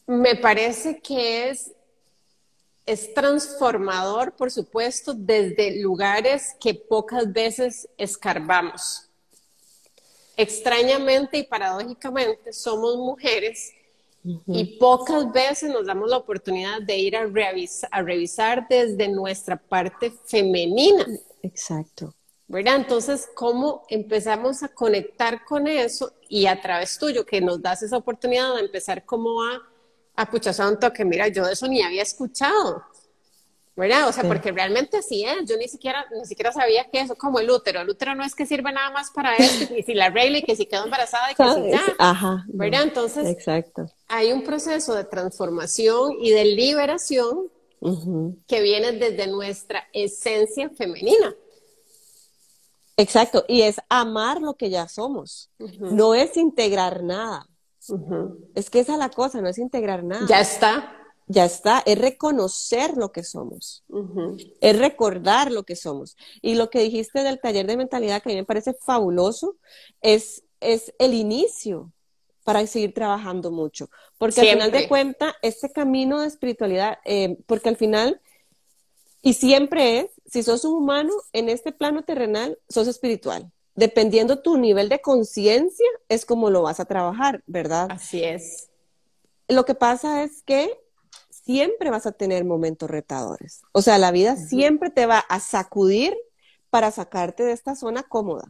[0.06, 1.72] me parece que es
[2.84, 9.08] es transformador, por supuesto, desde lugares que pocas veces escarbamos.
[10.36, 13.72] Extrañamente y paradójicamente somos mujeres
[14.24, 20.12] y pocas veces nos damos la oportunidad de ir a, a revisar desde nuestra parte
[20.26, 21.06] femenina.
[21.42, 22.14] Exacto.
[22.46, 22.76] ¿verdad?
[22.76, 27.96] Entonces, ¿cómo empezamos a conectar con eso y a través tuyo, que nos das esa
[27.96, 29.62] oportunidad de empezar como a
[30.14, 32.84] a pucha santo que mira, yo de eso ni había escuchado.
[33.82, 34.08] ¿Verdad?
[34.08, 35.44] O sea, porque realmente así es.
[35.44, 37.80] Yo ni siquiera, ni siquiera sabía que eso, como el útero.
[37.80, 40.42] El útero no es que sirva nada más para esto, y si la regla y
[40.44, 41.82] que si quedó embarazada y que si ya.
[41.98, 42.44] Ajá.
[42.46, 42.84] ¿Verdad?
[42.84, 43.86] Entonces, exacto.
[44.06, 47.50] hay un proceso de transformación y de liberación
[48.46, 51.34] que viene desde nuestra esencia femenina.
[52.96, 57.48] Exacto, y es amar lo que ya somos, no es integrar nada.
[58.54, 60.24] Es que esa es la cosa, no es integrar nada.
[60.28, 61.01] Ya está.
[61.26, 63.84] Ya está, es reconocer lo que somos,
[64.60, 66.16] es recordar lo que somos.
[66.40, 69.56] Y lo que dijiste del taller de mentalidad, que a mí me parece fabuloso,
[70.00, 71.92] es, es el inicio
[72.44, 73.88] para seguir trabajando mucho.
[74.18, 78.20] Porque al final de cuentas, este camino de espiritualidad, eh, porque al final,
[79.22, 83.50] y siempre es, si sos un humano en este plano terrenal, sos espiritual.
[83.74, 87.88] Dependiendo tu nivel de conciencia, es como lo vas a trabajar, ¿verdad?
[87.90, 88.68] Así es.
[89.48, 90.81] Lo que pasa es que
[91.44, 93.62] siempre vas a tener momentos retadores.
[93.72, 96.16] O sea, la vida siempre te va a sacudir
[96.70, 98.44] para sacarte de esta zona cómoda.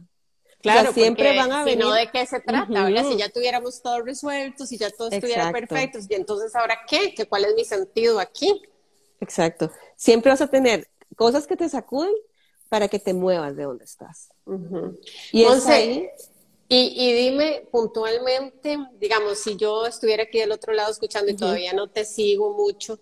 [0.61, 1.83] Claro, siempre van a venir.
[1.83, 2.87] Si no, ¿de qué se trata?
[3.03, 7.13] Si ya tuviéramos todo resuelto, si ya todo estuviera perfecto, y entonces ahora qué?
[7.13, 8.61] ¿Qué ¿Cuál es mi sentido aquí?
[9.19, 9.71] Exacto.
[9.97, 12.13] Siempre vas a tener cosas que te sacuden
[12.69, 14.29] para que te muevas de donde estás.
[15.33, 16.09] Y ahí...
[16.75, 21.87] Y, dime puntualmente, digamos, si yo estuviera aquí del otro lado escuchando y todavía no
[21.87, 22.99] te sigo mucho,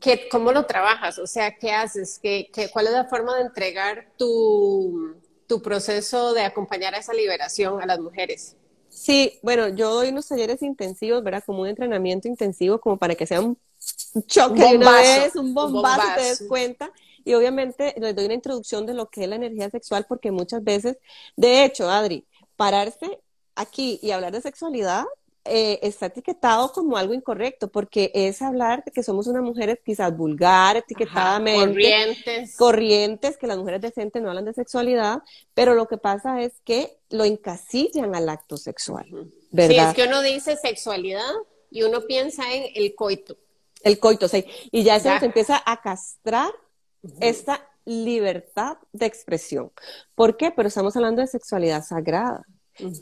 [0.00, 1.20] ¿qué, ¿cómo lo trabajas?
[1.20, 2.18] O sea, ¿qué haces?
[2.20, 5.14] ¿Qué, qué, cuál es la forma de entregar tu,
[5.46, 8.56] tu proceso de acompañar a esa liberación a las mujeres?
[8.88, 11.44] Sí, bueno, yo doy unos talleres intensivos, ¿verdad?
[11.46, 13.56] Como un entrenamiento intensivo, como para que sea un
[14.26, 16.92] choque de una vez, un bombazo, te des cuenta.
[17.24, 20.62] Y obviamente les doy una introducción de lo que es la energía sexual, porque muchas
[20.62, 20.98] veces,
[21.36, 22.26] de hecho, Adri,
[22.56, 23.20] pararse
[23.54, 25.04] aquí y hablar de sexualidad
[25.46, 30.16] eh, está etiquetado como algo incorrecto, porque es hablar de que somos una mujer quizás
[30.16, 31.68] vulgar, etiquetadamente.
[31.68, 32.56] corrientes.
[32.56, 36.96] Corrientes, que las mujeres decentes no hablan de sexualidad, pero lo que pasa es que
[37.10, 39.06] lo encasillan al acto sexual,
[39.50, 39.68] ¿verdad?
[39.68, 41.34] Sí, es que uno dice sexualidad
[41.70, 43.36] y uno piensa en el coito.
[43.82, 44.46] El coito, sí.
[44.70, 46.52] Y ya se nos empieza a castrar
[47.20, 49.72] esta libertad de expresión.
[50.14, 50.50] ¿Por qué?
[50.50, 52.46] Pero estamos hablando de sexualidad sagrada,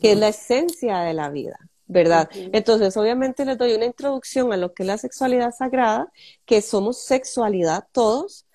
[0.01, 1.59] que es la esencia de la vida.
[1.93, 2.31] ¿verdad?
[2.33, 6.11] Entonces, obviamente les doy una introducción a lo que es la sexualidad sagrada,
[6.47, 8.47] que somos sexualidad todos,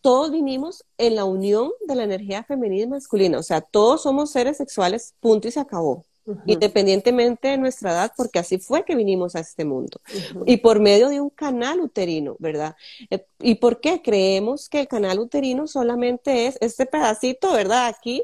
[0.00, 4.30] todos vinimos en la unión de la energía femenina y masculina, o sea, todos somos
[4.30, 6.06] seres sexuales, punto y se acabó.
[6.46, 10.00] Independientemente de nuestra edad, porque así fue que vinimos a este mundo.
[10.46, 12.76] Y por medio de un canal uterino, ¿verdad?
[13.10, 17.86] Eh, ¿Y por qué creemos que el canal uterino solamente es este pedacito, ¿verdad?
[17.86, 18.22] Aquí,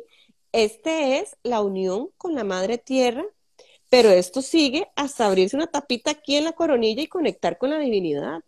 [0.53, 3.25] este es la unión con la madre tierra
[3.89, 7.79] pero esto sigue hasta abrirse una tapita aquí en la coronilla y conectar con la
[7.79, 8.41] divinidad.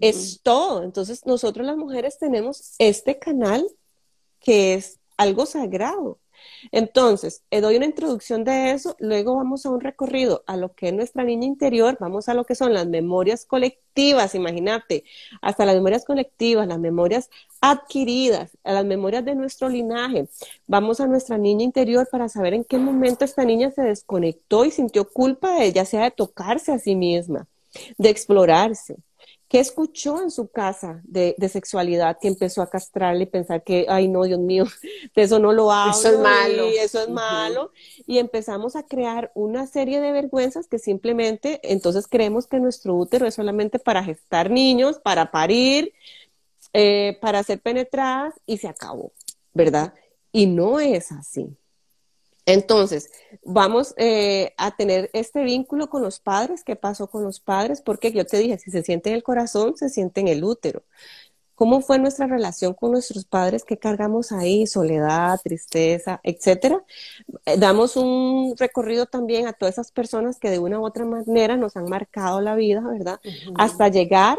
[0.00, 0.82] Es todo.
[0.82, 3.66] Entonces, nosotros las mujeres tenemos este canal
[4.40, 6.18] que es algo sagrado.
[6.72, 10.88] Entonces, eh, doy una introducción de eso, luego vamos a un recorrido a lo que
[10.88, 15.04] es nuestra niña interior, vamos a lo que son las memorias colectivas, imagínate,
[15.42, 20.28] hasta las memorias colectivas, las memorias adquiridas, a las memorias de nuestro linaje.
[20.66, 24.70] Vamos a nuestra niña interior para saber en qué momento esta niña se desconectó y
[24.70, 27.46] sintió culpa de ella, sea de tocarse a sí misma,
[27.98, 28.96] de explorarse
[29.54, 34.08] ¿Qué escuchó en su casa de, sexualidad que empezó a castrarle y pensar que, ay
[34.08, 34.64] no, Dios mío,
[35.14, 35.92] de eso no lo hago?
[35.92, 36.68] Eso es malo.
[36.70, 37.70] Y eso es malo.
[38.08, 43.28] Y empezamos a crear una serie de vergüenzas que simplemente, entonces creemos que nuestro útero
[43.28, 45.92] es solamente para gestar niños, para parir,
[46.72, 49.12] eh, para ser penetradas y se acabó,
[49.52, 49.94] ¿verdad?
[50.32, 51.56] Y no es así.
[52.46, 53.10] Entonces,
[53.42, 56.62] vamos eh, a tener este vínculo con los padres.
[56.64, 57.80] ¿Qué pasó con los padres?
[57.80, 60.82] Porque yo te dije, si se siente en el corazón, se siente en el útero.
[61.54, 63.64] ¿Cómo fue nuestra relación con nuestros padres?
[63.64, 64.66] ¿Qué cargamos ahí?
[64.66, 66.84] Soledad, tristeza, etcétera.
[67.46, 71.56] Eh, damos un recorrido también a todas esas personas que de una u otra manera
[71.56, 73.20] nos han marcado la vida, ¿verdad?
[73.56, 74.38] Hasta llegar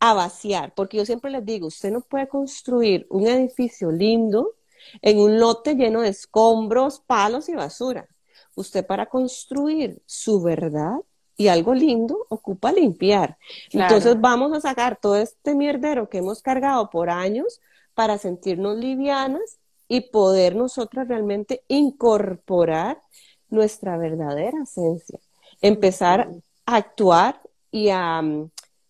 [0.00, 0.74] a vaciar.
[0.74, 4.54] Porque yo siempre les digo, usted no puede construir un edificio lindo
[5.02, 8.08] en un lote lleno de escombros, palos y basura.
[8.54, 10.96] Usted para construir su verdad
[11.36, 13.38] y algo lindo ocupa limpiar.
[13.70, 17.60] Entonces vamos a sacar todo este mierdero que hemos cargado por años
[17.94, 23.00] para sentirnos livianas y poder nosotras realmente incorporar
[23.48, 25.18] nuestra verdadera esencia.
[25.62, 26.28] Empezar
[26.66, 28.22] a actuar y a,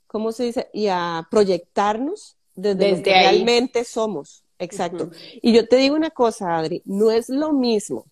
[0.06, 0.68] ¿cómo se dice?
[0.72, 4.42] Y a proyectarnos desde, lo que realmente somos.
[4.58, 5.10] Exacto.
[5.40, 8.06] Y yo te digo una cosa, Adri, no es lo mismo.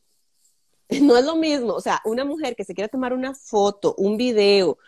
[1.03, 1.73] No es lo mismo.
[1.75, 4.79] O sea, una mujer que se quiera tomar una foto, un video,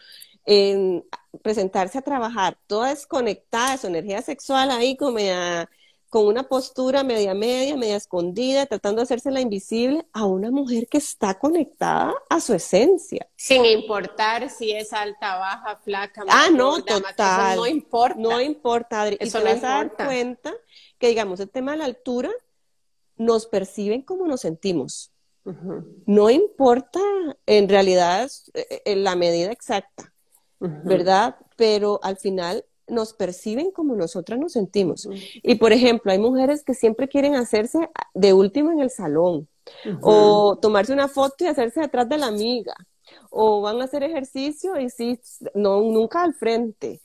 [0.45, 1.05] en
[1.43, 5.19] presentarse a trabajar toda desconectada de su energía sexual ahí como
[6.09, 10.89] con una postura media media, media escondida, tratando de hacerse la invisible, a una mujer
[10.89, 13.29] que está conectada a su esencia.
[13.37, 16.25] Sin importar si es alta, baja, flaca.
[16.29, 17.57] Ah, no, total.
[17.57, 18.17] no importa.
[18.19, 19.19] No importa, Adri.
[19.21, 20.55] Eso y te vas a dar cuenta
[20.99, 22.31] que, digamos, el tema de la altura
[23.17, 25.13] nos perciben como nos sentimos.
[26.05, 27.01] No importa
[27.47, 30.13] en realidad eh, eh, la medida exacta,
[30.59, 31.37] ¿verdad?
[31.57, 35.09] Pero al final nos perciben como nosotras nos sentimos.
[35.43, 39.49] Y por ejemplo, hay mujeres que siempre quieren hacerse de último en el salón,
[40.01, 42.75] o tomarse una foto y hacerse detrás de la amiga,
[43.31, 45.19] o van a hacer ejercicio y sí,
[45.55, 47.01] no, nunca al frente.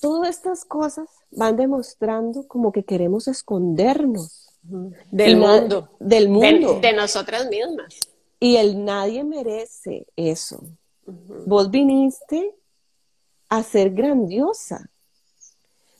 [0.00, 5.90] Todas estas cosas van demostrando como que queremos escondernos del mundo.
[6.00, 6.80] Del mundo.
[6.80, 7.94] De, nosotras mismas.
[8.38, 10.62] Y el nadie merece eso.
[11.04, 12.54] Vos viniste
[13.48, 14.90] a ser grandiosa.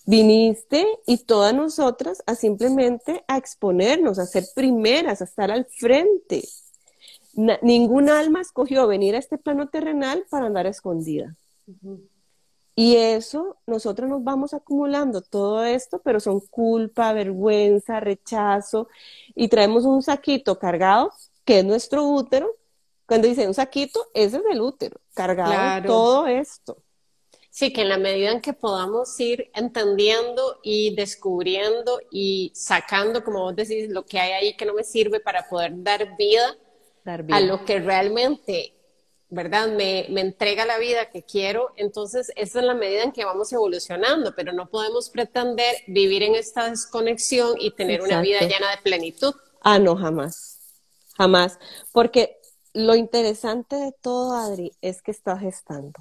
[0.07, 6.43] Viniste y todas nosotras a simplemente a exponernos, a ser primeras, a estar al frente.
[7.63, 11.37] ningún alma escogió venir a este plano terrenal para andar escondida.
[12.81, 18.89] Y eso, nosotros nos vamos acumulando todo esto, pero son culpa, vergüenza, rechazo,
[19.35, 21.13] y traemos un saquito cargado,
[21.45, 22.57] que es nuestro útero.
[23.05, 26.79] Cuando dice un saquito, ese es el útero, cargado todo esto.
[27.51, 33.43] Sí, que en la medida en que podamos ir entendiendo y descubriendo y sacando, como
[33.43, 36.57] vos decís, lo que hay ahí que no me sirve para poder dar vida,
[37.05, 37.37] dar vida.
[37.37, 38.80] a lo que realmente
[39.31, 39.69] ¿verdad?
[39.69, 44.35] Me, entrega la vida que quiero, entonces esa es la medida en que vamos evolucionando,
[44.35, 49.35] pero no podemos pretender vivir en esta desconexión y tener una vida llena de plenitud.
[49.63, 50.59] Ah, no, jamás,
[51.17, 51.59] jamás,
[51.93, 52.39] porque
[52.73, 56.01] lo interesante de todo, Adri, es que estás gestando,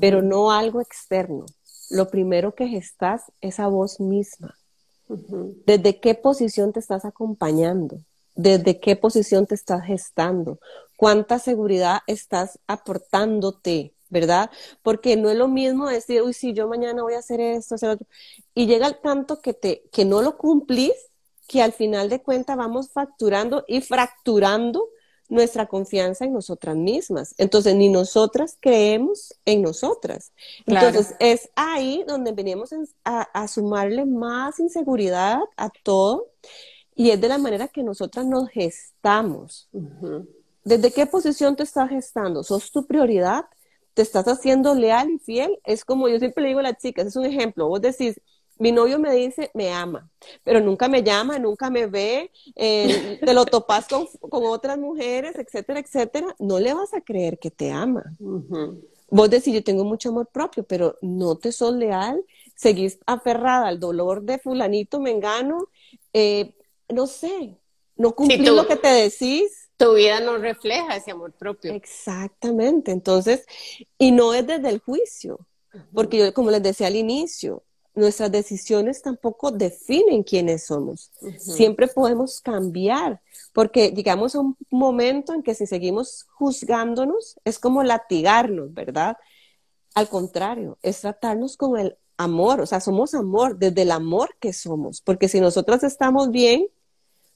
[0.00, 1.46] pero no algo externo.
[1.90, 4.56] Lo primero que gestas es a vos misma.
[5.08, 8.00] ¿Desde qué posición te estás acompañando?
[8.34, 10.58] ¿Desde qué posición te estás gestando?
[10.98, 14.50] Cuánta seguridad estás aportándote, ¿verdad?
[14.82, 17.90] Porque no es lo mismo decir, uy, si yo mañana voy a hacer esto, hacer
[17.90, 18.06] otro,
[18.52, 20.92] y llega el tanto que, te, que no lo cumplís,
[21.46, 24.88] que al final de cuentas vamos facturando y fracturando
[25.28, 27.32] nuestra confianza en nosotras mismas.
[27.38, 30.32] Entonces, ni nosotras creemos en nosotras.
[30.66, 36.26] Entonces, es ahí donde venimos a, sumarle más inseguridad a todo
[36.96, 39.68] y es de la manera que nosotras nos gestamos.
[40.68, 42.42] ¿Desde qué posición te estás gestando?
[42.42, 43.46] ¿Sos tu prioridad?
[43.94, 45.58] ¿Te estás haciendo leal y fiel?
[45.64, 47.68] Es como yo siempre le digo a las chicas, es un ejemplo.
[47.68, 48.20] Vos decís,
[48.58, 50.10] mi novio me dice, me ama,
[50.44, 55.80] pero nunca me llama, nunca me ve, eh, te lo topas con, otras mujeres, etcétera,
[55.80, 56.36] etcétera.
[56.38, 58.04] No le vas a creer que te ama.
[59.08, 62.22] Vos decís, yo tengo mucho amor propio, pero no te sos leal,
[62.54, 65.70] seguís aferrada al dolor de fulanito, mengano,
[66.12, 66.54] eh,
[66.90, 67.56] no sé,
[67.96, 71.72] no cumplís lo que te decís tu vida no refleja ese amor propio.
[71.72, 73.46] Exactamente, entonces,
[73.96, 75.38] y no es desde el juicio,
[75.94, 77.62] porque yo, como les decía al inicio,
[77.94, 81.10] nuestras decisiones tampoco definen quiénes somos.
[81.38, 83.20] Siempre podemos cambiar,
[83.52, 89.16] porque llegamos a un momento en que si seguimos juzgándonos, es como latigarnos, ¿verdad?
[89.94, 94.52] Al contrario, es tratarnos con el amor, o sea, somos amor, desde el amor que
[94.52, 96.66] somos, porque si nosotros estamos bien,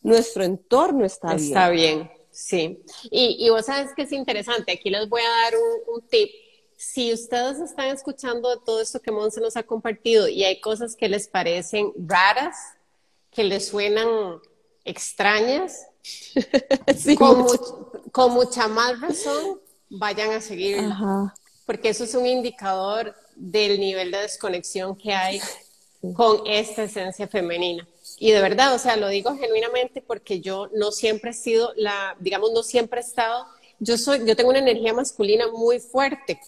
[0.01, 1.49] nuestro entorno está, bien.
[1.49, 2.11] Está bien.
[2.33, 5.53] Sí, y, vos sabes que es interesante, aquí les voy a dar
[5.95, 6.31] un, tip.
[6.77, 11.11] Si ustedes están escuchando todo esto que Monse nos ha compartido y hay cosas que
[11.11, 12.57] les parecen raras,
[13.31, 14.41] que les suenan
[14.83, 15.87] extrañas,
[18.13, 21.35] con, mucha más razón, vayan a seguirla.
[21.67, 25.41] Porque eso es un indicador del nivel de desconexión que hay
[26.15, 27.87] con esta esencia femenina.
[28.23, 32.15] Y de verdad, o sea, lo digo genuinamente porque yo no siempre he sido la,
[32.21, 33.47] digamos, no siempre he estado,
[33.81, 36.39] yo soy, yo tengo una energía masculina muy fuerte.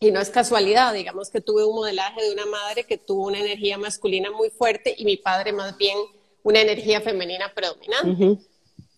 [0.00, 3.38] Y no es casualidad, digamos que tuve un modelaje de una madre que tuvo una
[3.38, 5.96] energía masculina muy fuerte y mi padre más bien
[6.42, 8.44] una energía femenina predominante.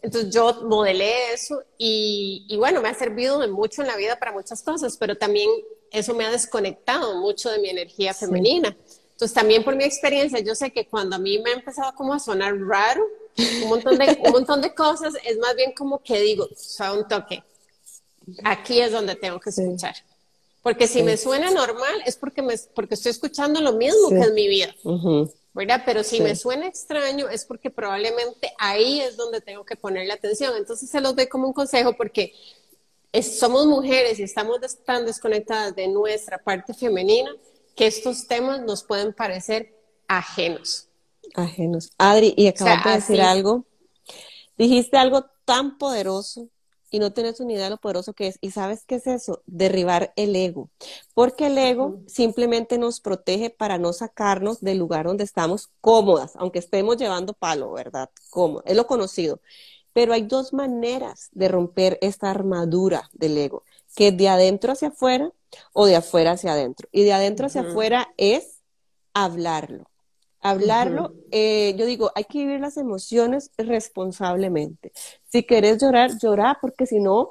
[0.01, 4.19] Entonces yo modelé eso y, y, bueno, me ha servido de mucho en la vida
[4.19, 5.51] para muchas cosas, pero también
[5.91, 8.75] eso me ha desconectado mucho de mi energía femenina.
[9.19, 12.15] Entonces, también por mi experiencia, yo sé que cuando a mí me ha empezado como
[12.15, 13.05] a sonar raro,
[13.65, 17.09] un montón de, un montón de cosas, es más bien como que digo, o un
[17.09, 17.43] toque.
[18.45, 19.97] Aquí es donde tengo que escuchar.
[20.63, 24.33] Porque si me suena normal es porque, me, porque estoy escuchando lo mismo que es
[24.33, 24.73] mi vida.
[25.53, 25.83] ¿verdad?
[25.85, 30.57] Pero si me suena extraño es porque probablemente ahí es donde tengo que ponerle atención.
[30.57, 32.33] Entonces se los doy como un consejo porque
[33.21, 37.35] somos mujeres y estamos tan desconectadas de nuestra parte femenina
[37.79, 39.73] que estos temas nos pueden parecer
[40.09, 40.89] ajenos.
[41.35, 41.93] Ajenos.
[41.97, 43.67] Adri, y acabas de decir algo.
[44.57, 46.49] Dijiste algo tan poderoso
[46.91, 48.39] y no tienes una idea de lo poderoso que es.
[48.41, 49.43] ¿Y sabes qué es eso?
[49.47, 50.71] Derribar el ego.
[51.15, 56.59] Porque el ego simplemente nos protege para no sacarnos del lugar donde estamos cómodas, aunque
[56.59, 58.11] estemos llevando palo, ¿verdad?
[58.31, 58.65] Cómodo.
[58.67, 59.41] Es lo conocido.
[59.93, 63.63] Pero hay dos maneras de romper esta armadura del ego,
[63.95, 65.33] que de adentro hacia afuera
[65.73, 66.89] o de afuera hacia adentro.
[66.93, 68.61] Y de adentro hacia afuera es
[69.15, 69.91] hablarlo.
[70.41, 74.93] Hablarlo, eh, yo digo, hay que vivir las emociones responsablemente.
[75.27, 77.31] Si querés llorar, llorar, porque si no,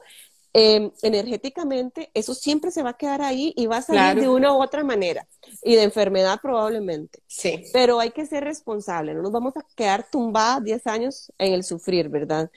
[0.52, 4.54] em, energéticamente, eso siempre se va a quedar ahí y va a salir de una
[4.54, 5.26] u otra manera.
[5.64, 7.20] Y de enfermedad probablemente.
[7.28, 7.64] Sí.
[7.72, 11.64] Pero hay que ser responsable, no nos vamos a quedar tumbadas 10 años en el
[11.64, 12.52] sufrir, ¿verdad?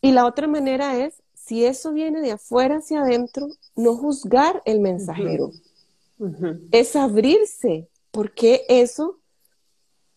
[0.00, 4.78] Y la otra manera es, si eso viene de afuera hacia adentro, no juzgar el
[4.78, 5.50] mensajero.
[6.70, 9.18] Es abrirse, porque eso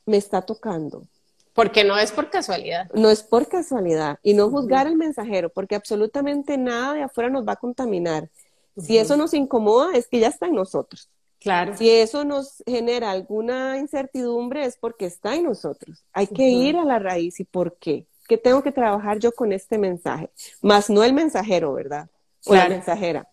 [0.06, 1.08] me está tocando.
[1.54, 2.88] Porque no es por casualidad.
[2.94, 4.20] No es por casualidad.
[4.22, 8.30] Y no juzgar al mensajero, porque absolutamente nada de afuera nos va a contaminar.
[8.78, 11.10] Si eso nos incomoda, es que ya está en nosotros.
[11.40, 11.76] Claro.
[11.76, 16.06] Si eso nos genera alguna incertidumbre, es porque está en nosotros.
[16.14, 18.06] Hay que ir a la raíz y por qué.
[18.34, 20.28] ¿Qué tengo que trabajar yo con este mensaje?
[20.60, 22.10] Más no el mensajero, ¿verdad?
[22.46, 23.30] O la mensajera.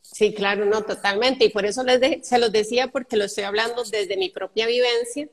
[0.00, 1.44] Sí, claro, no, totalmente.
[1.44, 5.28] Y por eso les se los decía, porque lo estoy hablando desde mi propia vivencia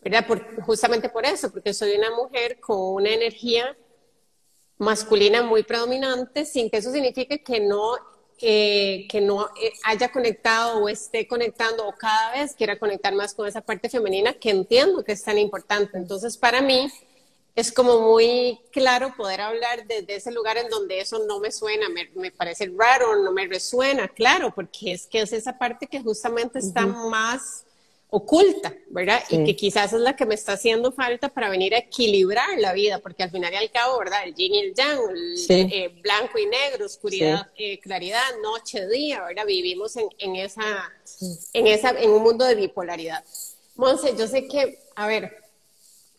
[0.00, 0.24] ¿verdad?
[0.64, 3.76] justamente por eso, porque soy una mujer con una energía
[4.78, 7.98] masculina muy predominante, sin que eso signifique que no,
[8.40, 13.34] eh, que no eh, haya conectado o esté conectando o cada vez quiera conectar más
[13.34, 15.98] con esa parte femenina que entiendo que es tan importante.
[15.98, 16.90] Entonces, para mí
[17.58, 21.88] es como muy claro poder hablar desde ese lugar en donde eso no me suena,
[21.88, 26.00] me, me parece raro, no me resuena, claro, porque es que es esa parte que
[26.00, 27.64] justamente está más
[28.10, 29.22] oculta, ¿verdad?
[29.28, 32.72] Y que quizás es la que me está haciendo falta para venir a equilibrar la
[32.72, 34.20] vida, porque al final y al cabo, ¿verdad?
[34.24, 35.00] El yin y el yang,
[35.48, 39.44] eh, blanco y negro, oscuridad, eh, claridad, noche, día, ¿verdad?
[39.46, 40.92] Vivimos en, en, esa,
[41.52, 43.24] en, esa, en un mundo de bipolaridad.
[43.74, 45.47] Monse, yo sé que, a ver,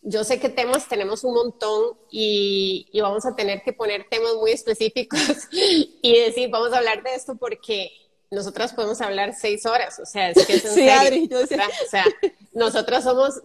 [0.02, 4.36] yo sé que temas tenemos un montón y, y vamos a tener que poner temas
[4.36, 5.20] muy específicos
[5.52, 7.92] y decir, vamos a hablar de esto porque
[8.32, 11.56] nosotras podemos hablar seis horas, o sea, es que es en sí, Adri, yo sé.
[11.56, 12.06] O sea,
[12.54, 13.42] nosotras somos,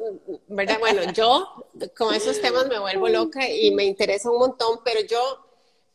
[0.48, 0.78] ¿verdad?
[0.78, 5.18] Bueno, yo con esos temas me vuelvo loca y me interesa un montón, pero yo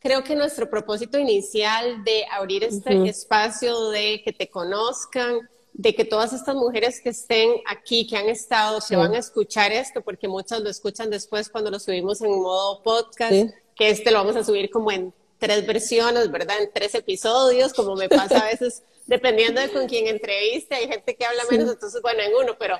[0.00, 6.04] creo que nuestro propósito inicial de abrir este espacio, de que te conozcan, de que
[6.04, 10.28] todas estas mujeres que estén aquí, que han estado, se van a escuchar esto, porque
[10.28, 14.44] muchas lo escuchan después cuando lo subimos en modo podcast, que este lo vamos a
[14.44, 16.60] subir como en tres versiones, ¿verdad?
[16.60, 21.16] En tres episodios, como me pasa a veces, dependiendo de con quién entreviste, hay gente
[21.16, 22.78] que habla menos, entonces, bueno, en uno, pero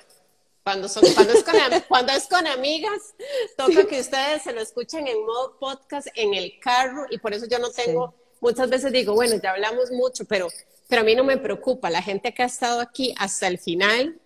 [0.63, 1.55] cuando, son, cuando, es, con,
[1.89, 3.15] cuando es con amigas,
[3.57, 7.47] toca que ustedes se lo escuchen en modo podcast en el carro y por eso
[7.47, 10.49] yo no tengo, muchas veces digo, bueno, ya hablamos mucho, pero,
[10.89, 14.21] pero a mí no me preocupa, la gente que ha estado aquí hasta el final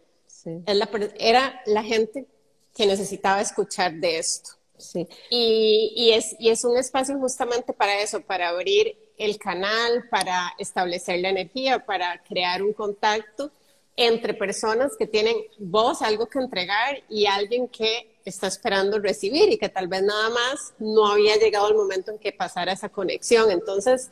[1.19, 2.27] era la gente
[2.75, 4.51] que necesitaba escuchar de esto.
[4.77, 5.07] Sí.
[5.31, 10.53] Y, y, es, y es un espacio justamente para eso, para abrir el canal, para
[10.59, 13.53] establecer la energía, para crear un contacto
[13.97, 19.59] entre personas que tienen voz, algo que entregar y alguien que está esperando recibir y
[19.59, 23.51] que tal vez nada más no había llegado el momento en que pasara esa conexión.
[23.51, 24.11] Entonces,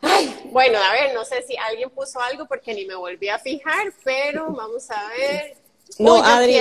[0.00, 3.38] ay, bueno, a ver, no sé si alguien puso algo porque ni me volví a
[3.38, 5.56] fijar, pero vamos a ver.
[5.98, 6.56] No, Adri,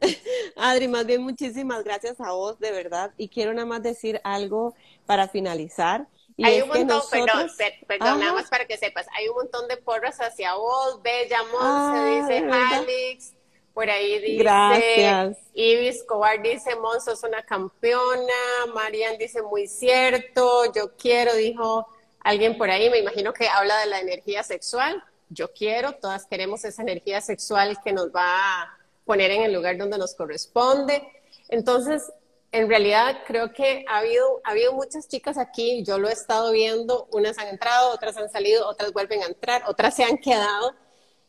[0.56, 3.12] Adri, más bien muchísimas gracias a vos, de verdad.
[3.16, 4.74] Y quiero nada más decir algo
[5.04, 6.06] para finalizar.
[6.42, 7.50] hay un montón, perdón,
[7.86, 11.58] perdón nada más para que sepas, hay un montón de porras hacia vos, Bella Monse,
[11.62, 13.35] ah, dice Alex,
[13.76, 15.36] por ahí dice Gracias.
[15.52, 18.32] Ibis Cobar dice Monzo es una campeona,
[18.74, 21.86] Marian dice muy cierto, yo quiero, dijo
[22.20, 26.64] alguien por ahí, me imagino que habla de la energía sexual, yo quiero, todas queremos
[26.64, 31.06] esa energía sexual que nos va a poner en el lugar donde nos corresponde.
[31.50, 32.10] Entonces,
[32.52, 36.50] en realidad creo que ha habido, ha habido muchas chicas aquí, yo lo he estado
[36.50, 40.74] viendo, unas han entrado, otras han salido, otras vuelven a entrar, otras se han quedado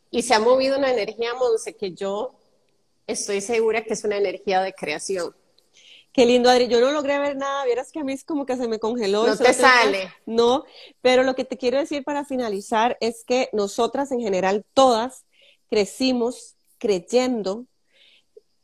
[0.09, 2.36] y se ha movido una energía, Monse, que yo
[3.07, 5.35] estoy segura que es una energía de creación.
[6.11, 6.67] Qué lindo, Adri.
[6.67, 7.63] Yo no logré ver nada.
[7.65, 9.27] Vieras que a mí es como que se me congeló.
[9.27, 10.11] No te sale.
[10.25, 10.65] No,
[11.01, 15.25] pero lo que te quiero decir para finalizar es que nosotras en general, todas,
[15.69, 17.65] crecimos creyendo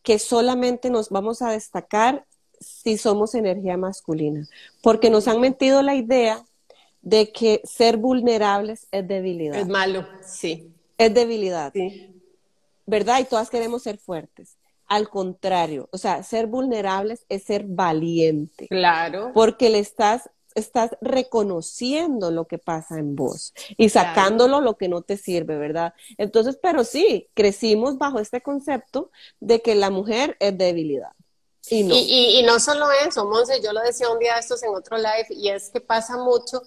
[0.01, 2.25] que solamente nos vamos a destacar
[2.59, 4.47] si somos energía masculina,
[4.81, 6.43] porque nos han metido la idea
[7.01, 9.59] de que ser vulnerables es debilidad.
[9.59, 10.73] Es malo, sí.
[10.97, 11.71] Es debilidad.
[11.73, 12.12] Sí.
[12.85, 13.19] ¿Verdad?
[13.19, 14.57] Y todas queremos ser fuertes.
[14.87, 18.67] Al contrario, o sea, ser vulnerables es ser valiente.
[18.67, 19.31] Claro.
[19.33, 25.01] Porque le estás estás reconociendo lo que pasa en vos y sacándolo lo que no
[25.01, 25.93] te sirve, ¿verdad?
[26.17, 31.11] Entonces, pero sí, crecimos bajo este concepto de que la mujer es debilidad.
[31.69, 31.95] Y no.
[31.95, 35.49] Y, no solo eso, Monse, yo lo decía un día estos en otro live, y
[35.49, 36.61] es que pasa mucho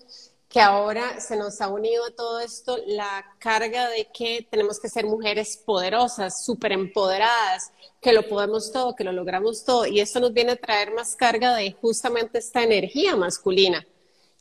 [0.57, 4.89] que ahora se nos ha unido a todo esto la carga de que tenemos que
[4.89, 9.85] ser mujeres poderosas, súper empoderadas, que lo podemos todo, que lo logramos todo.
[9.85, 13.87] Y esto nos viene a traer más carga de justamente esta energía masculina,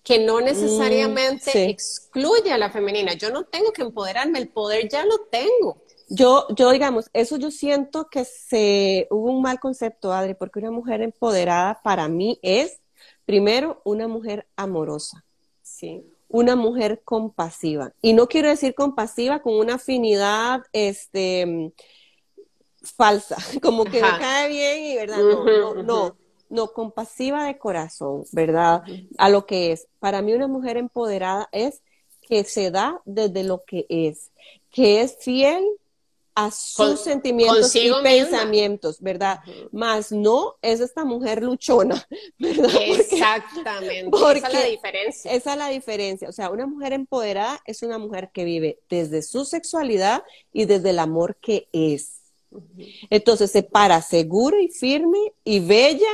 [0.05, 3.16] que no necesariamente mm, excluye a la femenina.
[3.16, 5.82] Yo no tengo que empoderarme, el poder ya lo tengo.
[6.07, 10.72] Yo, yo, digamos, eso yo siento que se hubo un mal concepto, Adri, porque una
[10.72, 12.80] mujer empoderada para mí es,
[13.26, 15.24] primero, una mujer amorosa.
[15.66, 16.05] Sí
[16.36, 17.93] una mujer compasiva.
[18.01, 21.72] Y no quiero decir compasiva con una afinidad este,
[22.82, 26.18] falsa, como que me cae bien y verdad, no, no, no,
[26.49, 28.84] no, compasiva de corazón, ¿verdad?
[29.18, 29.88] A lo que es.
[29.99, 31.82] Para mí una mujer empoderada es
[32.22, 34.32] que se da desde lo que es,
[34.72, 35.63] que es fiel
[36.36, 39.39] a sus sentimientos y pensamientos, ¿verdad?
[39.71, 42.05] Más no es esta mujer luchona,
[42.38, 42.71] ¿verdad?
[42.81, 44.11] Exactamente.
[44.36, 45.31] esa es la diferencia.
[45.31, 46.29] Esa es la diferencia.
[46.29, 50.89] O sea, una mujer empoderada es una mujer que vive desde su sexualidad y desde
[50.89, 52.19] el amor que es.
[53.09, 56.11] Entonces se para segura y firme y bella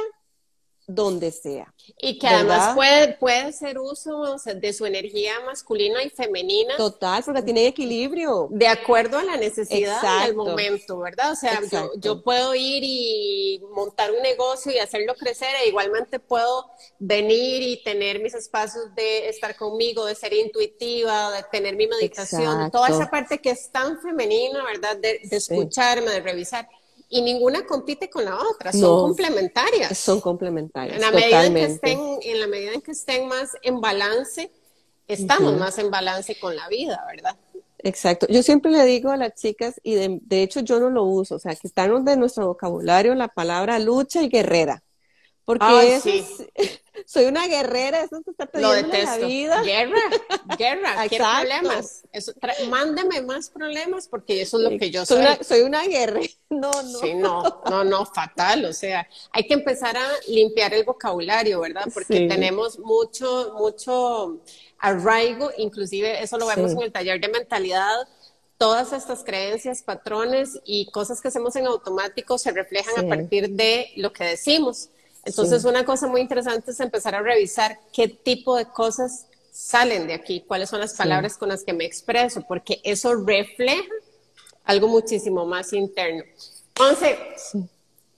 [0.88, 1.74] donde sea.
[1.98, 6.76] Y que además puede, puede ser uso de su energía masculina y femenina.
[6.78, 8.48] Total, porque tiene equilibrio.
[8.52, 11.32] De acuerdo a la necesidad del momento, ¿verdad?
[11.32, 11.62] O sea,
[11.98, 17.84] yo, puedo ir y montar un negocio y hacerlo crecer, e igualmente puedo venir y
[17.84, 23.10] tener mis espacios de estar conmigo, de ser intuitiva, de tener mi meditación, toda esa
[23.10, 24.98] parte que es tan femenina, ¿verdad?
[24.98, 26.68] de escucharme, de revisar
[27.12, 29.98] y ninguna compite con la otra, son complementarias.
[29.98, 30.96] Son complementarias.
[30.96, 34.50] En la, medida en, que estén, en la medida en que estén más en balance,
[35.08, 37.38] estamos más en balance con la vida, ¿verdad?
[37.80, 38.28] Exacto.
[38.30, 41.36] Yo siempre le digo a las chicas, y de, de hecho yo no lo uso,
[41.36, 44.82] o sea, que están de nuestro vocabulario la palabra lucha y guerrera.
[45.46, 46.02] Porque
[47.06, 49.62] soy una guerrera, eso te está pidiendo la vida.
[49.64, 50.00] Guerra,
[50.58, 52.04] guerra, ¿qué problemas?
[52.70, 55.26] mándeme más problemas porque eso es lo que yo soy.
[55.42, 57.00] Soy una, guerrera, no, no.
[57.00, 61.88] Sí, no, no, no, fatal, o sea, hay que empezar a limpiar el vocabulario, ¿verdad?
[61.94, 64.42] Porque tenemos mucho, mucho
[64.78, 68.08] arraigo, inclusive eso lo vemos en el taller de mentalidad,
[68.58, 73.92] todas estas creencias, patrones y cosas que hacemos en automático se reflejan a partir de
[73.96, 74.90] lo que decimos.
[75.24, 80.14] Entonces, una cosa muy interesante es empezar a revisar qué tipo de cosas salen de
[80.14, 83.94] aquí, cuáles son las palabras con las que me expreso, porque eso refleja
[84.64, 86.24] algo muchísimo más interno.
[86.70, 87.18] Entonces,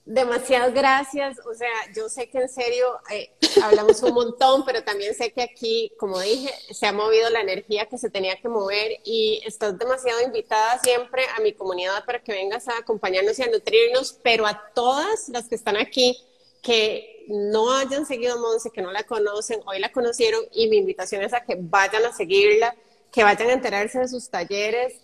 [0.04, 1.38] demasiadas gracias.
[1.46, 3.30] O sea, yo sé que en serio eh,
[3.62, 7.86] hablamos un montón, pero también sé que aquí, como dije, se ha movido la energía
[7.86, 12.32] que se tenía que mover y estás demasiado invitada siempre a mi comunidad para que
[12.32, 16.16] vengas a acompañarnos y a nutrirnos, pero a todas las que están aquí
[16.64, 20.78] que no hayan seguido a Monse, que no la conocen, hoy la conocieron y mi
[20.78, 22.74] invitación es a que vayan a seguirla,
[23.12, 24.94] que vayan a enterarse de sus talleres.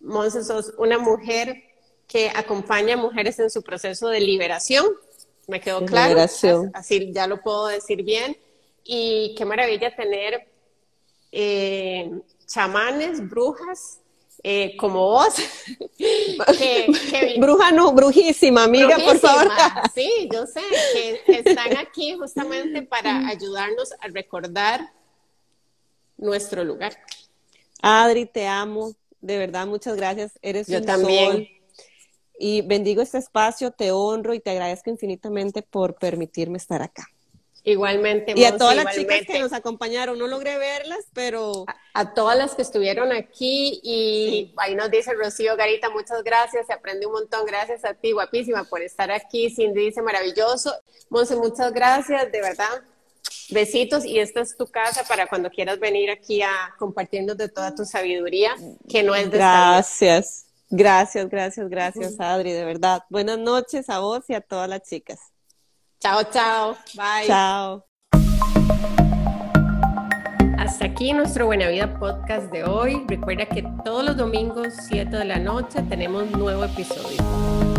[0.00, 1.62] Monse, sos una mujer
[2.08, 4.84] que acompaña a mujeres en su proceso de liberación,
[5.46, 6.70] me quedó claro, liberación.
[6.74, 8.36] así ya lo puedo decir bien,
[8.82, 10.48] y qué maravilla tener
[11.32, 12.10] eh,
[12.46, 14.00] chamanes, brujas,
[14.42, 15.34] eh, como vos.
[17.38, 19.50] Bruja no, brujísima, amiga, por favor.
[19.94, 20.62] Sí, yo sé
[20.94, 24.92] que están aquí justamente para ayudarnos a recordar
[26.16, 26.96] nuestro lugar.
[27.82, 30.32] Adri, te amo, de verdad, muchas gracias.
[30.42, 31.48] Eres yo un también.
[32.38, 37.06] Y bendigo este espacio, te honro y te agradezco infinitamente por permitirme estar acá.
[37.64, 38.32] Igualmente.
[38.36, 41.66] Y a todas las chicas que nos acompañaron, no logré verlas, pero...
[41.92, 46.72] A, todas las que estuvieron aquí y ahí nos dice Rocío Garita, muchas gracias, se
[46.72, 50.72] aprende un montón, gracias a ti, guapísima, por estar aquí, Cindy dice maravilloso.
[51.10, 52.82] Monse, muchas gracias, de verdad.
[53.50, 57.74] Besitos y esta es tu casa para cuando quieras venir aquí a compartirnos de toda
[57.74, 58.54] tu sabiduría,
[58.88, 63.02] que no es de Gracias, gracias, gracias, gracias, Adri, de verdad.
[63.10, 65.18] Buenas noches a vos y a todas las chicas.
[66.00, 66.78] Chao, chao.
[66.94, 67.26] Bye.
[67.26, 67.84] Chao.
[70.58, 73.04] Hasta aquí nuestro Buena Vida podcast de hoy.
[73.06, 77.69] Recuerda que todos los domingos, 7 de la noche, tenemos nuevo episodio.